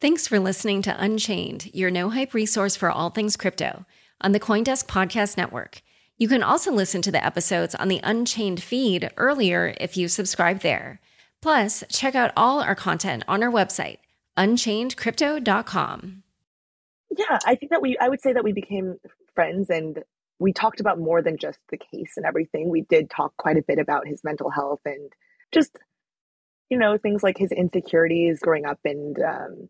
[0.00, 3.84] Thanks for listening to Unchained, your no hype resource for all things crypto
[4.20, 5.82] on the Coindesk Podcast Network.
[6.16, 10.60] You can also listen to the episodes on the Unchained feed earlier if you subscribe
[10.60, 11.00] there.
[11.42, 13.96] Plus, check out all our content on our website,
[14.36, 16.22] unchainedcrypto.com.
[17.16, 18.98] Yeah, I think that we, I would say that we became
[19.34, 20.04] friends and
[20.38, 22.68] we talked about more than just the case and everything.
[22.68, 25.12] We did talk quite a bit about his mental health and
[25.50, 25.76] just,
[26.70, 29.68] you know, things like his insecurities growing up and um,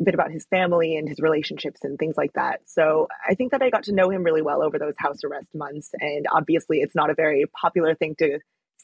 [0.00, 2.60] a bit about his family and his relationships and things like that.
[2.66, 5.48] So I think that I got to know him really well over those house arrest
[5.54, 5.90] months.
[6.00, 8.38] And obviously, it's not a very popular thing to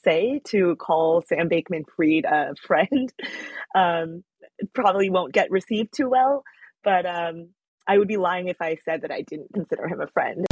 [0.05, 3.13] say to call Sam Bankman Fried a friend.
[3.75, 4.25] Um,
[4.75, 6.45] probably won't get received too well,
[6.85, 7.51] but um,
[7.87, 10.47] I would be lying if I said that I didn't consider him a friend.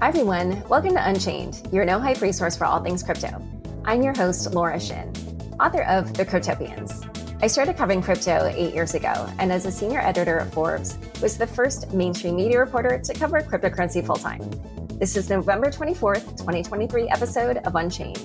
[0.00, 0.62] Hi, everyone.
[0.68, 3.40] Welcome to Unchained, your no hype resource for all things crypto.
[3.84, 5.12] I'm your host, Laura Shin,
[5.62, 7.08] author of The Cryptopians.
[7.40, 11.38] I started covering crypto eight years ago, and as a senior editor at Forbes, was
[11.38, 14.40] the first mainstream media reporter to cover cryptocurrency full time.
[14.98, 18.16] This is November 24th, 2023 episode of Unchained.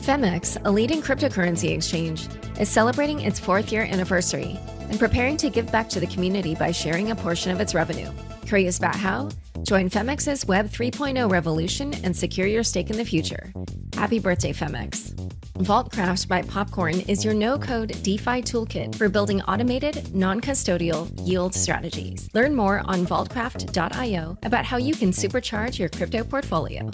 [0.00, 2.26] Phemex, a leading cryptocurrency exchange,
[2.58, 4.58] is celebrating its fourth year anniversary
[4.88, 8.10] and preparing to give back to the community by sharing a portion of its revenue.
[8.46, 9.28] Curious about how?
[9.62, 13.52] Join Phemex's Web 3.0 revolution and secure your stake in the future.
[13.94, 15.14] Happy birthday, Phemex.
[15.54, 21.54] Vaultcraft by Popcorn is your no code DeFi toolkit for building automated, non custodial yield
[21.54, 22.28] strategies.
[22.32, 26.90] Learn more on vaultcraft.io about how you can supercharge your crypto portfolio.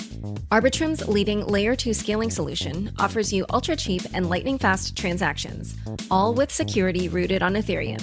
[0.51, 5.77] Arbitrum's leading layer 2 scaling solution offers you ultra cheap and lightning fast transactions,
[6.11, 8.03] all with security rooted on Ethereum.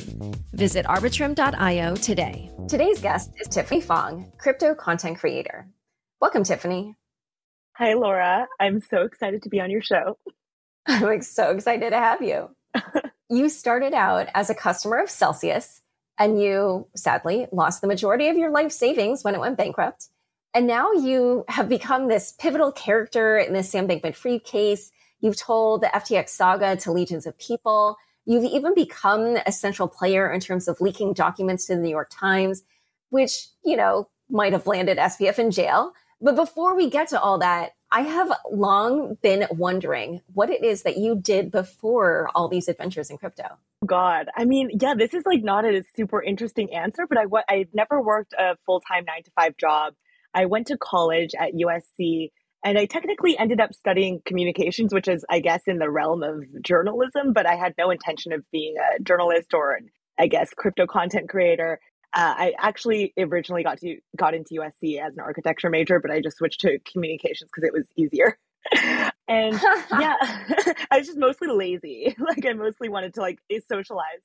[0.54, 2.50] Visit arbitrum.io today.
[2.70, 5.68] Today's guest is Tiffany Fong, crypto content creator.
[6.22, 6.96] Welcome, Tiffany.
[7.76, 8.48] Hi, Laura.
[8.60, 10.18] I'm so excited to be on your show.
[10.88, 12.50] I'm like so excited to have you.
[13.30, 15.82] you started out as a customer of Celsius
[16.20, 20.10] and you sadly lost the majority of your life savings when it went bankrupt.
[20.54, 24.92] And now you have become this pivotal character in the Sam Bankman Fried case.
[25.20, 27.98] You've told the FTX saga to legions of people.
[28.26, 32.12] You've even become a central player in terms of leaking documents to the New York
[32.12, 32.64] Times,
[33.10, 35.94] which, you know, might have landed SBF in jail.
[36.22, 40.82] But before we get to all that, I have long been wondering what it is
[40.82, 43.60] that you did before all these adventures in crypto.
[43.86, 47.72] God, I mean, yeah, this is like not a super interesting answer, but I I've
[47.72, 49.94] never worked a full time nine to five job.
[50.34, 52.32] I went to college at USC,
[52.66, 56.46] and I technically ended up studying communications, which is, I guess, in the realm of
[56.64, 57.32] journalism.
[57.32, 59.78] But I had no intention of being a journalist or,
[60.18, 61.80] I guess, crypto content creator.
[62.14, 66.22] Uh, I actually originally got to got into USC as an architecture major, but I
[66.22, 68.38] just switched to communications because it was easier.
[69.28, 69.60] and
[70.00, 70.16] yeah,
[70.92, 72.16] I was just mostly lazy.
[72.20, 74.22] Like I mostly wanted to like socialize.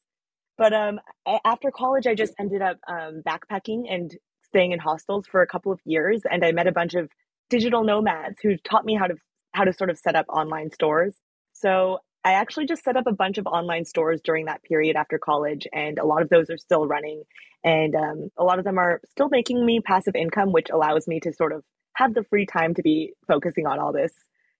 [0.57, 1.01] But um,
[1.45, 4.15] after college, I just ended up um, backpacking and
[4.49, 7.11] staying in hostels for a couple of years, and I met a bunch of
[7.49, 9.15] digital nomads who taught me how to
[9.53, 11.17] how to sort of set up online stores.
[11.53, 15.19] So I actually just set up a bunch of online stores during that period after
[15.19, 17.23] college, and a lot of those are still running.
[17.65, 21.21] And um, a lot of them are still making me passive income, which allows me
[21.21, 21.63] to sort of
[21.95, 24.13] have the free time to be focusing on all this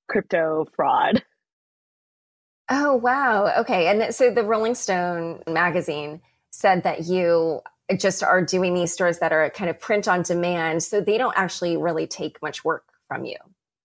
[0.09, 1.25] crypto fraud.
[2.71, 3.51] Oh, wow.
[3.61, 3.87] Okay.
[3.89, 7.63] And so the Rolling Stone magazine said that you
[7.97, 10.83] just are doing these stores that are kind of print on demand.
[10.83, 13.37] So they don't actually really take much work from you.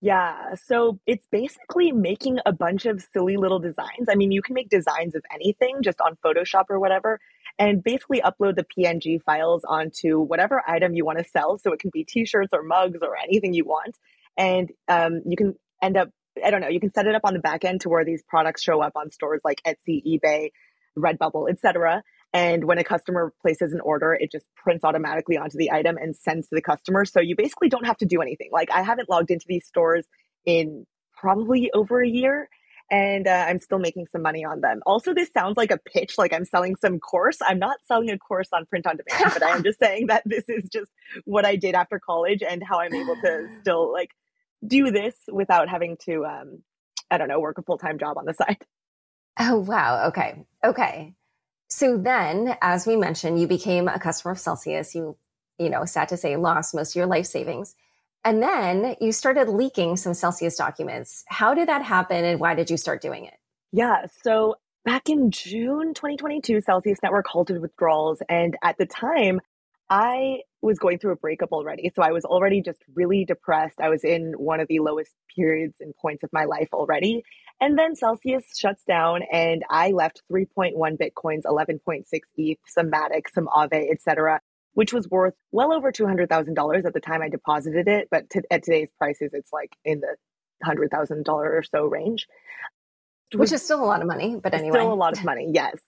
[0.04, 4.10] Yeah, so it's basically making a bunch of silly little designs.
[4.10, 7.22] I mean, you can make designs of anything just on Photoshop or whatever,
[7.58, 11.58] and basically upload the PNG files onto whatever item you want to sell.
[11.58, 13.98] So it can be t shirts or mugs or anything you want.
[14.36, 16.10] And um, you can end up
[16.44, 18.24] I don't know, you can set it up on the back end to where these
[18.28, 20.50] products show up on stores like Etsy, eBay,
[21.00, 22.04] Redbubble, etc.
[22.34, 26.16] And when a customer places an order, it just prints automatically onto the item and
[26.16, 27.06] sends to the customer.
[27.06, 28.50] So you basically don't have to do anything.
[28.52, 30.08] Like I haven't logged into these stores
[30.46, 30.86] in
[31.16, 32.50] probably over a year
[32.92, 34.82] and uh, I'm still making some money on them.
[34.86, 37.38] Also, this sounds like a pitch, like I'm selling some course.
[37.42, 40.24] I'm not selling a course on print on demand, but I am just saying that
[40.26, 40.92] this is just
[41.26, 44.10] what I did after college and how I'm able to still like
[44.66, 46.64] do this without having to, um,
[47.10, 48.66] I don't know, work a full time job on the side.
[49.40, 50.10] Oh, wow.
[50.10, 50.46] Okay.
[50.64, 51.16] Okay.
[51.74, 54.94] So then, as we mentioned, you became a customer of Celsius.
[54.94, 55.18] You,
[55.58, 57.74] you know, sad to say, lost most of your life savings.
[58.24, 61.24] And then you started leaking some Celsius documents.
[61.28, 63.34] How did that happen and why did you start doing it?
[63.72, 64.06] Yeah.
[64.24, 68.22] So back in June 2022, Celsius Network halted withdrawals.
[68.30, 69.42] And at the time,
[69.90, 71.92] I was going through a breakup already.
[71.96, 73.82] So I was already just really depressed.
[73.82, 77.24] I was in one of the lowest periods and points of my life already.
[77.62, 82.04] And then Celsius shuts down and I left 3.1 Bitcoins, 11.6
[82.36, 84.40] ETH, some Matic, some Aave, etc
[84.74, 88.08] which was worth well over $200,000 at the time I deposited it.
[88.10, 90.16] But to, at today's prices, it's like in the
[90.66, 92.28] $100,000 or so range.
[93.34, 94.78] Which is still a lot of money, but anyway.
[94.78, 95.80] Still a lot of money, yes.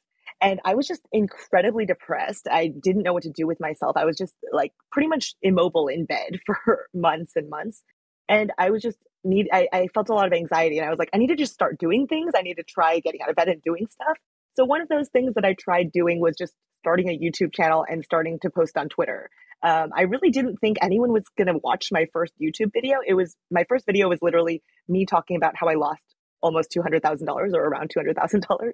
[0.42, 2.48] And I was just incredibly depressed.
[2.50, 3.96] I didn't know what to do with myself.
[3.96, 7.84] I was just like pretty much immobile in bed for months and months.
[8.28, 11.00] And I was just need I, I felt a lot of anxiety and I was
[11.00, 12.34] like, I need to just start doing things.
[12.38, 14.18] I need to try getting out of bed and doing stuff.
[14.56, 17.86] So one of those things that I tried doing was just starting a YouTube channel
[17.90, 19.30] and starting to post on Twitter.
[19.64, 23.00] Um, I really didn't think anyone was going to watch my first YouTube video.
[23.06, 26.04] It was my first video was literally me talking about how I lost
[26.42, 28.72] almost $200,000 or around $200,000.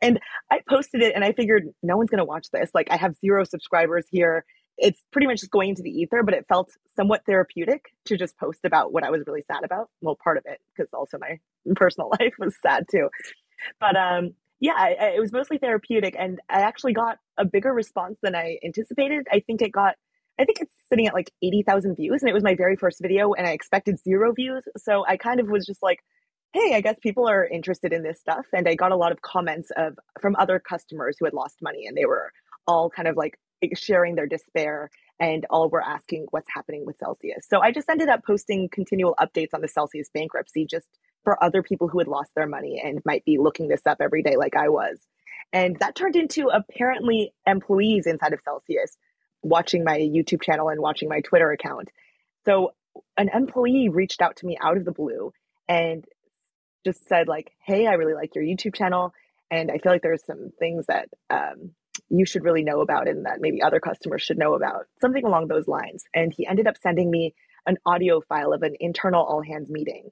[0.00, 0.20] And
[0.50, 2.70] I posted it and I figured no one's going to watch this.
[2.72, 4.44] Like I have zero subscribers here.
[4.82, 8.38] It's pretty much just going into the ether, but it felt somewhat therapeutic to just
[8.38, 9.90] post about what I was really sad about.
[10.00, 11.38] Well, part of it, because also my
[11.76, 13.08] personal life was sad too.
[13.78, 17.72] But um, yeah, I, I, it was mostly therapeutic, and I actually got a bigger
[17.72, 19.26] response than I anticipated.
[19.32, 19.96] I think it got,
[20.38, 23.00] I think it's sitting at like eighty thousand views, and it was my very first
[23.00, 24.64] video, and I expected zero views.
[24.76, 26.00] So I kind of was just like,
[26.52, 29.22] hey, I guess people are interested in this stuff, and I got a lot of
[29.22, 32.32] comments of from other customers who had lost money, and they were
[32.66, 33.38] all kind of like
[33.76, 37.46] sharing their despair and all were asking what's happening with Celsius.
[37.48, 40.88] So I just ended up posting continual updates on the Celsius bankruptcy just
[41.24, 44.22] for other people who had lost their money and might be looking this up every
[44.22, 45.06] day like I was.
[45.52, 48.96] And that turned into apparently employees inside of Celsius
[49.42, 51.90] watching my YouTube channel and watching my Twitter account.
[52.46, 52.72] So
[53.16, 55.32] an employee reached out to me out of the blue
[55.68, 56.04] and
[56.84, 59.12] just said like, "Hey, I really like your YouTube channel,
[59.50, 61.72] and I feel like there's some things that um,
[62.10, 65.48] you should really know about, and that maybe other customers should know about." Something along
[65.48, 66.04] those lines.
[66.14, 67.34] And he ended up sending me
[67.66, 70.10] an audio file of an internal all hands meeting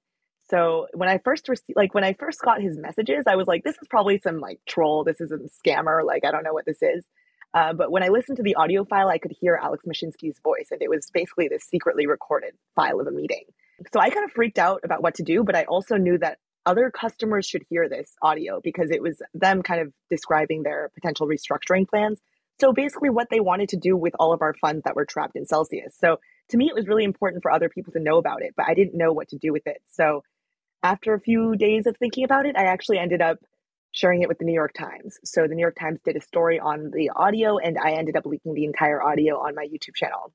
[0.50, 3.64] so when I first received, like when I first got his messages, I was like,
[3.64, 5.04] this is probably some like troll.
[5.04, 6.04] This is a scammer.
[6.04, 7.06] Like, I don't know what this is.
[7.54, 10.68] Uh, but when I listened to the audio file, I could hear Alex Mashinsky's voice,
[10.70, 13.44] and it was basically this secretly recorded file of a meeting.
[13.92, 16.38] So I kind of freaked out about what to do, but I also knew that
[16.66, 21.26] other customers should hear this audio because it was them kind of describing their potential
[21.26, 22.20] restructuring plans.
[22.60, 25.37] So basically, what they wanted to do with all of our funds that were trapped
[25.37, 25.96] in Celsius.
[25.99, 26.19] So
[26.50, 28.75] to me, it was really important for other people to know about it, but I
[28.75, 29.81] didn't know what to do with it.
[29.87, 30.22] So
[30.82, 33.38] after a few days of thinking about it, I actually ended up
[33.93, 35.19] sharing it with the New York Times.
[35.25, 38.27] So the New York Times did a story on the audio, and I ended up
[38.27, 40.32] leaking the entire audio on my YouTube channel.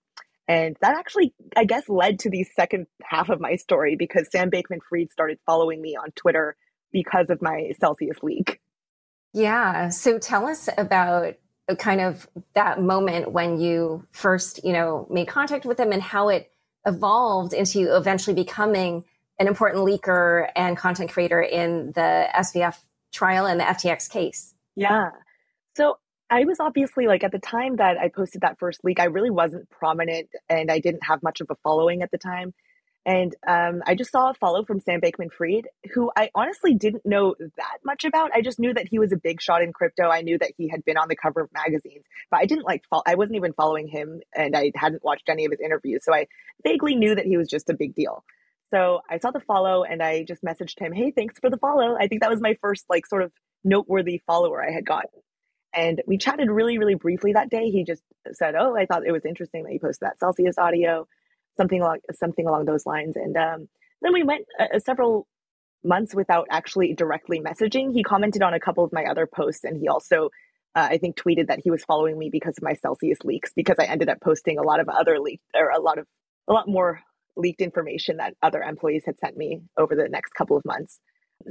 [0.48, 4.52] And that actually, I guess, led to the second half of my story because Sam
[4.52, 6.58] Bankman Fried started following me on Twitter
[6.92, 8.60] because of my Celsius leak.
[9.34, 9.90] Yeah.
[9.90, 11.36] So tell us about
[11.78, 16.30] kind of that moment when you first, you know, made contact with him and how
[16.30, 16.52] it
[16.86, 19.06] evolved into eventually becoming
[19.40, 22.78] an important leaker and content creator in the SBF
[23.12, 24.54] trial and the FTX case.
[24.76, 25.12] Yeah.
[25.76, 25.98] So
[26.34, 29.30] I was obviously like at the time that I posted that first leak, I really
[29.30, 32.56] wasn't prominent and I didn't have much of a following at the time.
[33.06, 37.06] And um, I just saw a follow from Sam Bankman Fried, who I honestly didn't
[37.06, 38.32] know that much about.
[38.34, 40.10] I just knew that he was a big shot in crypto.
[40.10, 42.82] I knew that he had been on the cover of magazines, but I didn't like,
[42.90, 46.04] follow, I wasn't even following him and I hadn't watched any of his interviews.
[46.04, 46.25] So I
[46.63, 48.24] vaguely knew that he was just a big deal.
[48.74, 51.96] So I saw the follow and I just messaged him, Hey, thanks for the follow.
[51.96, 53.32] I think that was my first like sort of
[53.63, 55.23] noteworthy follower I had gotten.
[55.74, 57.70] And we chatted really, really briefly that day.
[57.70, 58.03] He just
[58.34, 61.08] said, Oh, I thought it was interesting that you posted that Celsius audio,
[61.58, 63.15] something along something along those lines.
[63.15, 63.68] And um,
[64.01, 65.27] then we went uh, several
[65.84, 67.94] months without actually directly messaging.
[67.94, 70.30] He commented on a couple of my other posts and he also
[70.75, 73.77] uh, I think tweeted that he was following me because of my Celsius leaks because
[73.80, 76.08] I ended up posting a lot of other leaks or a lot of
[76.50, 77.01] a lot more
[77.36, 81.00] leaked information that other employees had sent me over the next couple of months.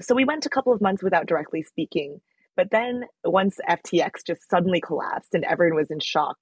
[0.01, 2.21] So we went a couple of months without directly speaking.
[2.57, 6.37] But then once FTX just suddenly collapsed and everyone was in shock,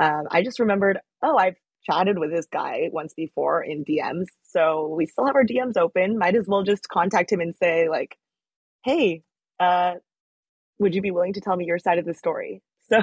[0.00, 4.26] um, I just remembered, oh, I've chatted with this guy once before in DMs.
[4.42, 6.18] So we still have our DMs open.
[6.18, 8.16] Might as well just contact him and say, like,
[8.84, 9.22] hey,
[9.60, 9.94] uh,
[10.78, 12.62] would you be willing to tell me your side of the story?
[12.90, 12.98] So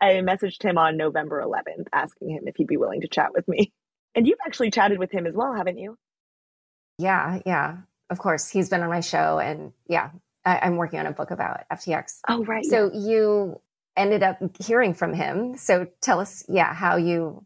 [0.00, 3.48] I messaged him on November 11th asking him if he'd be willing to chat with
[3.48, 3.72] me.
[4.14, 5.96] And you've actually chatted with him as well, haven't you?
[6.98, 7.78] Yeah, yeah.
[8.08, 8.48] Of course.
[8.48, 9.40] He's been on my show.
[9.40, 10.10] And yeah,
[10.44, 12.20] I, am working on a book about FTX.
[12.28, 12.64] Oh, right.
[12.64, 13.10] So yeah.
[13.10, 13.60] you
[13.96, 15.56] ended up hearing from him.
[15.56, 17.44] So tell us, yeah, how you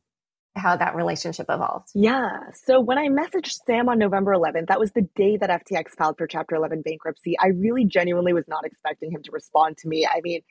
[0.55, 1.89] how that relationship evolved.
[1.95, 2.51] Yeah.
[2.53, 6.19] So when I messaged Sam on November 11th, that was the day that FTX filed
[6.19, 7.39] for Chapter 11 bankruptcy.
[7.39, 10.07] I really genuinely was not expecting him to respond to me.
[10.07, 10.43] I mean,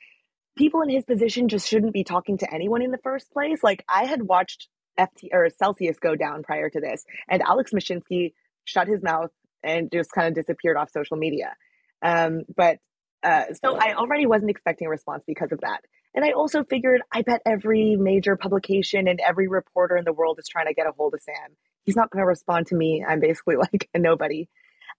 [0.56, 3.62] people in his position just shouldn't be talking to anyone in the first place.
[3.62, 4.68] Like I had watched
[4.98, 8.32] FT or Celsius go down prior to this, and Alex Mashinsky
[8.64, 9.30] shut his mouth
[9.62, 11.54] and just kind of disappeared off social media.
[12.02, 12.78] Um, but
[13.22, 15.82] uh, so I already wasn't expecting a response because of that.
[16.14, 20.38] And I also figured I bet every major publication and every reporter in the world
[20.38, 21.56] is trying to get a hold of Sam.
[21.84, 23.04] He's not going to respond to me.
[23.06, 24.48] I'm basically like a nobody.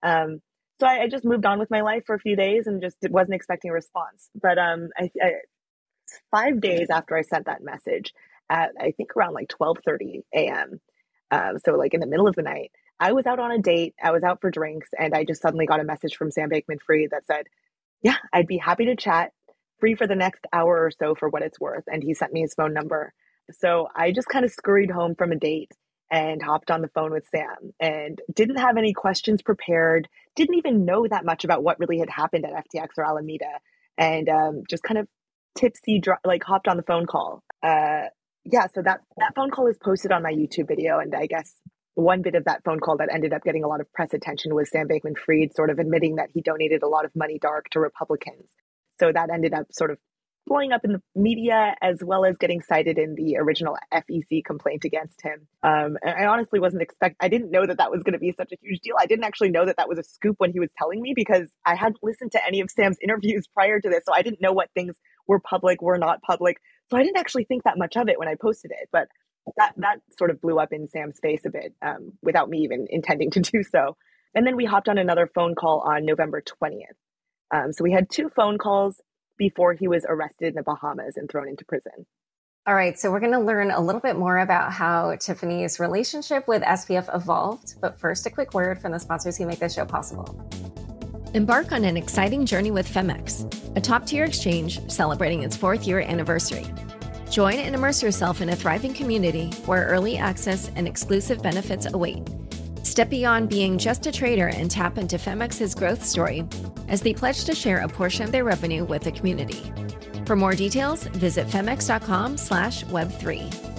[0.02, 0.42] Um,
[0.80, 2.98] so I, I, just moved on with my life for a few days and just
[3.10, 4.30] wasn't expecting a response.
[4.34, 5.32] But um, I, I,
[6.32, 8.12] five days after I sent that message,
[8.50, 10.82] at I think around like 12:30 a.m.
[11.32, 13.96] Um, so like in the middle of the night, I was out on a date.
[14.02, 17.10] I was out for drinks, and I just suddenly got a message from Sam Bankman-Fried
[17.12, 17.48] that said,
[18.02, 19.32] "Yeah, I'd be happy to chat
[19.84, 21.84] free for the next hour or so for what it's worth.
[21.88, 23.12] And he sent me his phone number.
[23.52, 25.74] So I just kind of scurried home from a date
[26.10, 30.08] and hopped on the phone with Sam and didn't have any questions prepared,
[30.38, 33.60] didn't even know that much about what really had happened at FTX or Alameda,
[33.98, 35.08] and um, just kind of
[35.58, 37.44] tipsy, like hopped on the phone call.
[37.62, 38.04] Uh,
[38.46, 41.00] yeah, so that, that phone call is posted on my YouTube video.
[41.00, 41.56] And I guess
[41.96, 44.54] one bit of that phone call that ended up getting a lot of press attention
[44.56, 47.70] was Sam Bankman Fried sort of admitting that he donated a lot of money dark
[47.72, 48.50] to Republicans
[49.00, 49.98] so that ended up sort of
[50.46, 54.84] blowing up in the media as well as getting cited in the original FEC complaint
[54.84, 55.48] against him.
[55.64, 57.16] Um, I honestly wasn't expect.
[57.22, 58.96] I didn't know that that was going to be such a huge deal.
[59.00, 61.50] I didn't actually know that that was a scoop when he was telling me because
[61.66, 64.52] I hadn't listened to any of Sam's interviews prior to this, so I didn't know
[64.52, 64.96] what things
[65.28, 66.58] were public, were not public.
[66.90, 69.08] So I didn't actually think that much of it when I posted it, but
[69.58, 72.88] that that sort of blew up in Sam's face a bit um, without me even
[72.90, 73.98] intending to do so.
[74.36, 76.96] And then we hopped on another phone call on November twentieth.
[77.54, 79.02] Um, so we had two phone calls
[79.38, 82.06] before he was arrested in the Bahamas and thrown into prison.
[82.66, 86.48] All right, so we're going to learn a little bit more about how Tiffany's relationship
[86.48, 87.76] with SBF evolved.
[87.82, 90.50] But first, a quick word from the sponsors who make this show possible.
[91.34, 96.00] Embark on an exciting journey with Phemex, a top tier exchange celebrating its fourth year
[96.00, 96.66] anniversary.
[97.34, 102.22] Join and immerse yourself in a thriving community where early access and exclusive benefits await.
[102.84, 106.46] Step beyond being just a trader and tap into Phemex's growth story
[106.90, 109.64] as they pledge to share a portion of their revenue with the community.
[110.28, 113.73] For more details, visit phemex.com slash web3.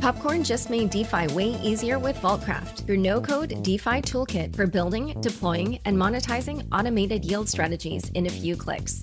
[0.00, 5.78] Popcorn just made DeFi way easier with Vaultcraft, your no-code DeFi toolkit for building, deploying,
[5.84, 9.02] and monetizing automated yield strategies in a few clicks.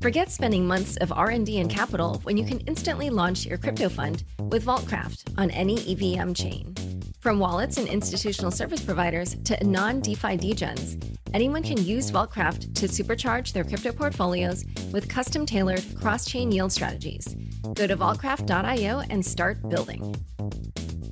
[0.00, 4.24] Forget spending months of R&D and capital when you can instantly launch your crypto fund
[4.38, 6.74] with Vaultcraft on any EVM chain.
[7.20, 12.86] From wallets and institutional service providers to non DeFi degens, anyone can use Vaultcraft to
[12.88, 17.36] supercharge their crypto portfolios with custom tailored cross chain yield strategies.
[17.74, 20.14] Go to vaultcraft.io and start building.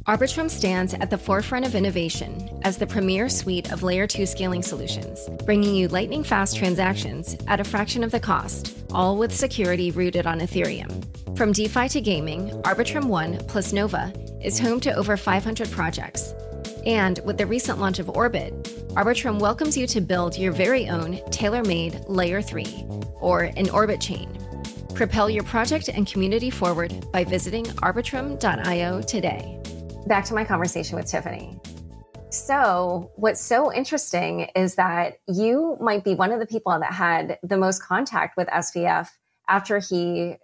[0.07, 4.63] Arbitrum stands at the forefront of innovation as the premier suite of layer 2 scaling
[4.63, 9.91] solutions, bringing you lightning fast transactions at a fraction of the cost, all with security
[9.91, 11.05] rooted on Ethereum.
[11.37, 16.33] From DeFi to gaming, Arbitrum One plus Nova is home to over 500 projects.
[16.87, 18.55] And with the recent launch of Orbit,
[18.95, 22.87] Arbitrum welcomes you to build your very own tailor made Layer 3,
[23.21, 24.46] or an Orbit chain.
[24.97, 29.61] Propel your project and community forward by visiting arbitrum.io today.
[30.07, 31.61] Back to my conversation with Tiffany.
[32.31, 37.39] So, what's so interesting is that you might be one of the people that had
[37.43, 39.11] the most contact with SBF
[39.47, 40.37] after he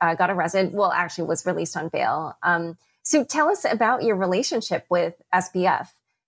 [0.00, 0.72] uh, got arrested.
[0.72, 2.36] Well, actually, was released on bail.
[2.42, 5.86] Um, so tell us about your relationship with SBF.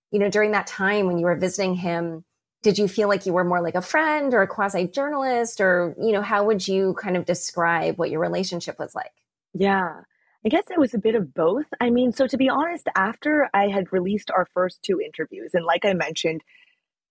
[0.09, 2.23] You know, during that time when you were visiting him,
[2.63, 5.95] did you feel like you were more like a friend or a quasi journalist or,
[6.01, 9.11] you know, how would you kind of describe what your relationship was like?
[9.53, 10.01] Yeah.
[10.45, 11.65] I guess it was a bit of both.
[11.79, 15.65] I mean, so to be honest, after I had released our first two interviews, and
[15.65, 16.41] like I mentioned,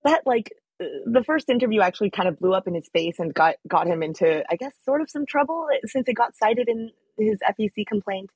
[0.04, 3.54] that like the first interview actually kind of blew up in his face and got
[3.68, 7.38] got him into, I guess, sort of some trouble since it got cited in his
[7.58, 8.30] FEC complaint.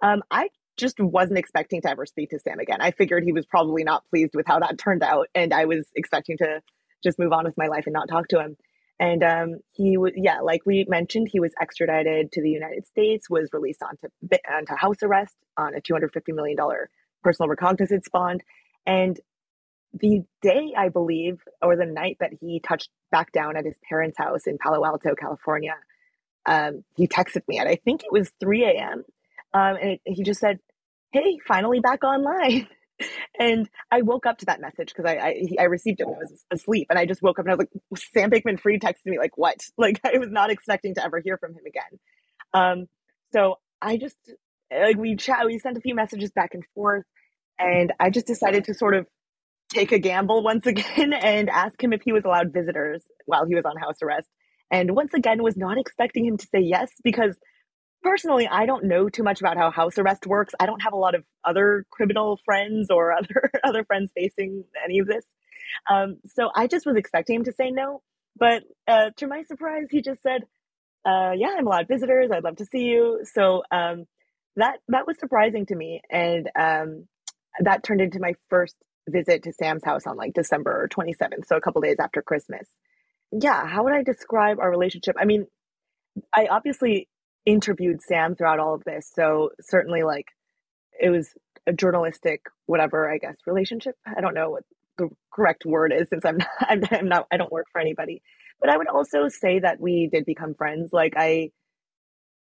[0.00, 0.48] Um, I
[0.78, 2.80] just wasn't expecting to ever speak to Sam again.
[2.80, 5.88] I figured he was probably not pleased with how that turned out, and I was
[5.94, 6.60] expecting to
[7.02, 8.56] just move on with my life and not talk to him.
[9.00, 13.30] And um, he was, yeah, like we mentioned, he was extradited to the United States,
[13.30, 14.08] was released onto
[14.52, 16.90] onto house arrest on a two hundred fifty million dollar
[17.22, 18.42] personal recognizance bond,
[18.86, 19.20] and
[19.94, 24.18] the day I believe, or the night that he touched back down at his parents'
[24.18, 25.76] house in Palo Alto, California,
[26.46, 29.04] um, he texted me at I think it was three a.m.
[29.54, 30.58] Um, and it, he just said,
[31.12, 32.68] "Hey, finally back online."
[33.38, 36.18] and I woke up to that message because I I, I, received it when I
[36.18, 39.06] was asleep, and I just woke up and I was like, Sam Bankman Fried texted
[39.06, 39.60] me like what?
[39.78, 41.98] Like I was not expecting to ever hear from him again.
[42.54, 42.86] Um,
[43.32, 44.16] so I just
[44.70, 47.04] like we chat, we sent a few messages back and forth,
[47.58, 49.06] and I just decided to sort of
[49.70, 53.54] take a gamble once again and ask him if he was allowed visitors while he
[53.54, 54.28] was on house arrest.
[54.70, 57.38] And once again, was not expecting him to say yes because
[58.02, 60.54] personally, I don't know too much about how house arrest works.
[60.58, 64.98] I don't have a lot of other criminal friends or other other friends facing any
[64.98, 65.24] of this.
[65.90, 68.02] Um, so I just was expecting him to say no.
[68.38, 70.42] But uh, to my surprise, he just said,
[71.04, 72.30] uh, "Yeah, I'm allowed visitors.
[72.32, 74.06] I'd love to see you." So um,
[74.56, 77.08] that that was surprising to me, and um,
[77.60, 78.76] that turned into my first
[79.08, 82.68] visit to Sam's house on like December 27th, so a couple days after Christmas.
[83.32, 85.16] Yeah, how would I describe our relationship?
[85.18, 85.46] I mean,
[86.34, 87.08] I obviously
[87.48, 89.10] interviewed Sam throughout all of this.
[89.14, 90.26] So certainly like
[91.00, 91.30] it was
[91.66, 93.94] a journalistic whatever, I guess, relationship.
[94.06, 94.64] I don't know what
[94.98, 96.48] the correct word is since I'm not,
[96.92, 98.22] I'm, not I don't work for anybody.
[98.60, 100.90] But I would also say that we did become friends.
[100.92, 101.50] Like I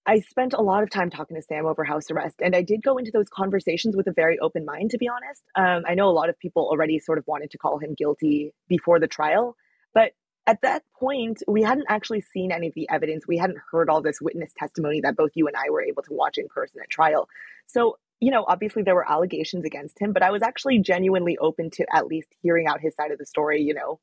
[0.07, 2.83] I spent a lot of time talking to Sam over house arrest, and I did
[2.83, 5.41] go into those conversations with a very open mind, to be honest.
[5.55, 8.53] Um, I know a lot of people already sort of wanted to call him guilty
[8.69, 9.55] before the trial,
[9.95, 10.11] but
[10.47, 13.27] at that point, we hadn't actually seen any of the evidence.
[13.27, 16.13] We hadn't heard all this witness testimony that both you and I were able to
[16.13, 17.27] watch in person at trial.
[17.65, 21.71] So, you know, obviously there were allegations against him, but I was actually genuinely open
[21.71, 23.99] to at least hearing out his side of the story, you know,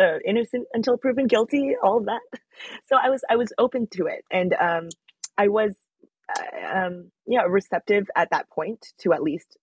[0.00, 2.20] uh, innocent until proven guilty, all of that.
[2.86, 4.88] So I was I was open to it, and um,
[5.36, 5.76] I was,
[6.34, 9.58] uh, um, yeah, receptive at that point to at least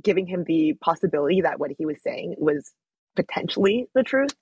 [0.00, 2.70] giving him the possibility that what he was saying was
[3.16, 4.36] potentially the truth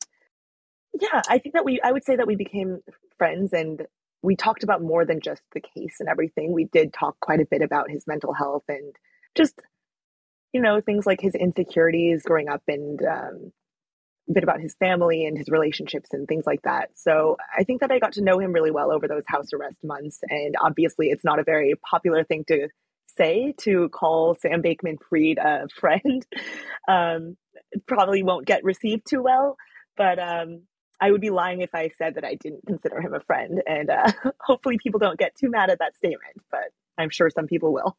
[1.00, 2.80] yeah, I think that we, I would say that we became
[3.18, 3.82] friends and
[4.22, 6.52] we talked about more than just the case and everything.
[6.52, 8.94] We did talk quite a bit about his mental health and
[9.34, 9.60] just,
[10.52, 13.52] you know, things like his insecurities growing up and um,
[14.28, 16.90] a bit about his family and his relationships and things like that.
[16.94, 19.78] So I think that I got to know him really well over those house arrest
[19.82, 20.20] months.
[20.28, 22.68] And obviously, it's not a very popular thing to
[23.16, 26.26] say to call Sam Bankman Fried a friend.
[26.88, 27.36] Um,
[27.86, 29.56] probably won't get received too well.
[29.96, 30.62] But um,
[31.00, 33.62] I would be lying if I said that I didn't consider him a friend.
[33.66, 37.46] And uh, hopefully, people don't get too mad at that statement, but I'm sure some
[37.46, 37.96] people will.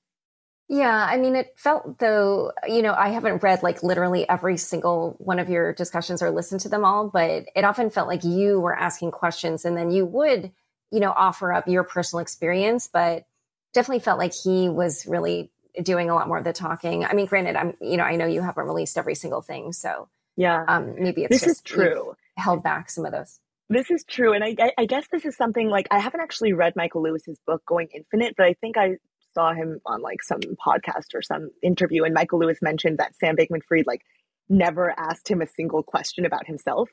[0.69, 5.15] Yeah, I mean, it felt though, you know, I haven't read like literally every single
[5.19, 8.59] one of your discussions or listened to them all, but it often felt like you
[8.59, 10.51] were asking questions and then you would,
[10.89, 13.25] you know, offer up your personal experience, but
[13.73, 15.51] definitely felt like he was really
[15.81, 17.03] doing a lot more of the talking.
[17.03, 20.07] I mean, granted, I'm, you know, I know you haven't released every single thing, so
[20.37, 23.39] yeah, um, maybe it's this just, is true held back some of those.
[23.69, 24.33] This is true.
[24.33, 27.63] And I, I guess this is something like I haven't actually read Michael Lewis's book,
[27.65, 28.97] Going Infinite, but I think I
[29.33, 32.03] saw him on like some podcast or some interview.
[32.03, 34.01] And Michael Lewis mentioned that Sam Bankman Fried like
[34.49, 36.89] never asked him a single question about himself.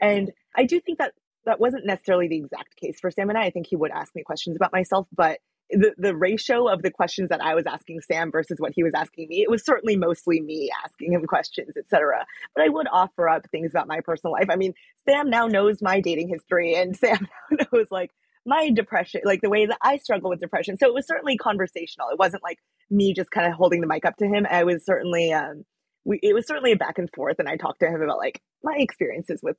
[0.00, 1.12] And I do think that
[1.46, 3.44] that wasn't necessarily the exact case for Sam and I.
[3.44, 5.38] I think he would ask me questions about myself, but
[5.70, 8.94] the, the ratio of the questions that I was asking Sam versus what he was
[8.94, 12.26] asking me, it was certainly mostly me asking him questions, etc.
[12.54, 14.46] But I would offer up things about my personal life.
[14.50, 14.74] I mean,
[15.08, 18.10] Sam now knows my dating history, and Sam now knows like
[18.46, 20.78] my depression, like the way that I struggle with depression.
[20.78, 22.08] So it was certainly conversational.
[22.08, 22.58] It wasn't like
[22.90, 24.46] me just kind of holding the mic up to him.
[24.50, 25.64] I was certainly, um,
[26.04, 28.40] we, it was certainly a back and forth, and I talked to him about like
[28.64, 29.56] my experiences with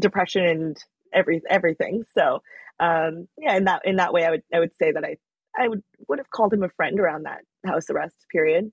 [0.00, 0.78] depression and
[1.12, 2.04] every everything.
[2.16, 2.40] So
[2.80, 5.16] um, yeah, in that in that way, I would I would say that I
[5.56, 8.72] I would would have called him a friend around that house arrest period.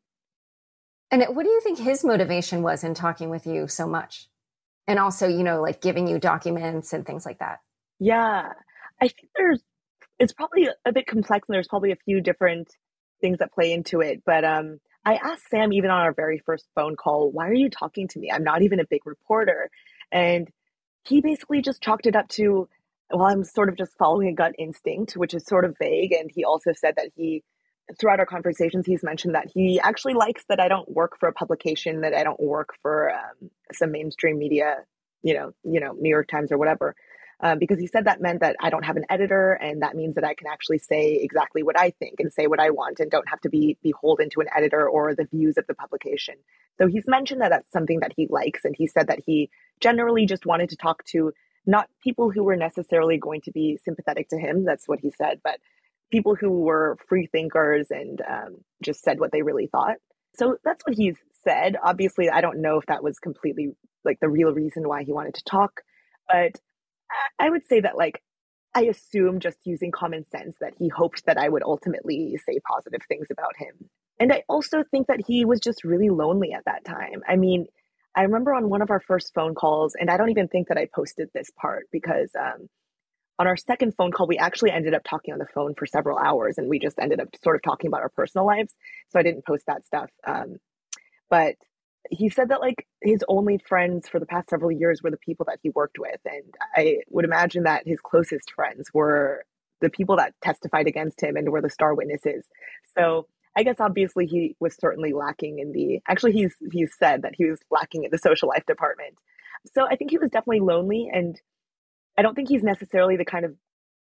[1.11, 4.27] And what do you think his motivation was in talking with you so much?
[4.87, 7.59] And also, you know, like giving you documents and things like that.
[7.99, 8.53] Yeah.
[9.01, 9.61] I think there's
[10.19, 12.69] it's probably a bit complex and there's probably a few different
[13.21, 16.67] things that play into it, but um I asked Sam even on our very first
[16.75, 18.31] phone call, why are you talking to me?
[18.31, 19.69] I'm not even a big reporter.
[20.11, 20.49] And
[21.05, 22.67] he basically just chalked it up to
[23.11, 26.11] well, I'm sort of just following a gut instinct, which is sort of vague.
[26.13, 27.43] And he also said that he,
[27.99, 31.33] throughout our conversations, he's mentioned that he actually likes that I don't work for a
[31.33, 34.77] publication, that I don't work for um, some mainstream media,
[35.23, 36.95] you know, you know, New York Times or whatever.
[37.41, 40.15] um, because he said that meant that I don't have an editor, and that means
[40.15, 43.09] that I can actually say exactly what I think and say what I want, and
[43.09, 46.35] don't have to be beholden to an editor or the views of the publication.
[46.77, 50.25] So he's mentioned that that's something that he likes, and he said that he generally
[50.25, 51.31] just wanted to talk to
[51.69, 54.65] not people who were necessarily going to be sympathetic to him.
[54.65, 55.59] That's what he said, but
[56.11, 59.97] people who were free thinkers and um, just said what they really thought.
[60.35, 61.75] So that's what he's said.
[61.83, 63.69] Obviously, I don't know if that was completely
[64.03, 65.81] like the real reason why he wanted to talk,
[66.27, 66.59] but
[67.37, 68.21] I would say that like
[68.73, 73.01] I assume just using common sense that he hoped that I would ultimately say positive
[73.07, 73.89] things about him.
[74.19, 77.21] And I also think that he was just really lonely at that time.
[77.27, 77.67] I mean,
[78.19, 80.77] I remember on one of our first phone calls, and I don't even think that
[80.77, 82.67] I posted this part because um,
[83.39, 86.17] on our second phone call, we actually ended up talking on the phone for several
[86.17, 88.75] hours and we just ended up sort of talking about our personal lives.
[89.07, 90.09] So I didn't post that stuff.
[90.27, 90.57] Um,
[91.29, 91.55] but
[92.11, 95.45] he said that like his only friends for the past several years were the people
[95.47, 96.19] that he worked with.
[96.25, 99.45] And I would imagine that his closest friends were
[99.79, 102.45] the people that testified against him and were the star witnesses.
[102.97, 103.27] So
[103.59, 107.43] I guess obviously he was certainly lacking in the actually he's he's said that he
[107.43, 109.17] was lacking in the social life department.
[109.75, 111.37] So I think he was definitely lonely and
[112.17, 113.55] I don't think he's necessarily the kind of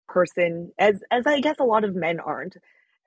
[0.08, 2.58] person as as I guess a lot of men aren't.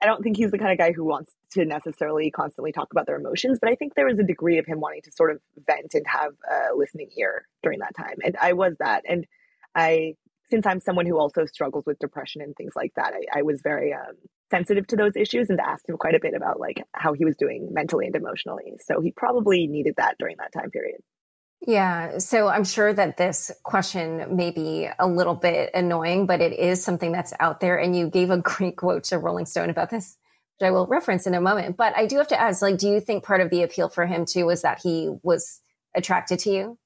[0.02, 3.06] I don't think he's the kind of guy who wants to necessarily constantly talk about
[3.06, 5.40] their emotions, but I think there was a degree of him wanting to sort of
[5.68, 8.16] vent and have a listening ear during that time.
[8.24, 9.04] And I was that.
[9.06, 9.26] And
[9.74, 10.14] I,
[10.50, 13.60] since I'm someone who also struggles with depression and things like that, I, I was
[13.62, 14.16] very um,
[14.50, 17.36] sensitive to those issues and asked him quite a bit about like how he was
[17.36, 18.78] doing mentally and emotionally.
[18.84, 21.00] So he probably needed that during that time period.
[21.66, 22.18] Yeah.
[22.18, 26.82] So I'm sure that this question may be a little bit annoying, but it is
[26.82, 27.78] something that's out there.
[27.78, 30.16] And you gave a great quote to Rolling Stone about this,
[30.58, 31.76] which I will reference in a moment.
[31.76, 34.06] But I do have to ask, like, do you think part of the appeal for
[34.06, 35.60] him too was that he was
[35.94, 36.78] attracted to you?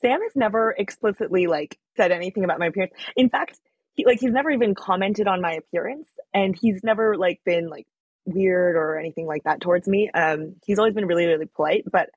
[0.00, 2.94] Sam has never explicitly like said anything about my appearance.
[3.16, 3.60] In fact,
[3.94, 7.86] he like he's never even commented on my appearance and he's never like been like
[8.26, 10.10] weird or anything like that towards me.
[10.14, 12.10] Um he's always been really, really polite, but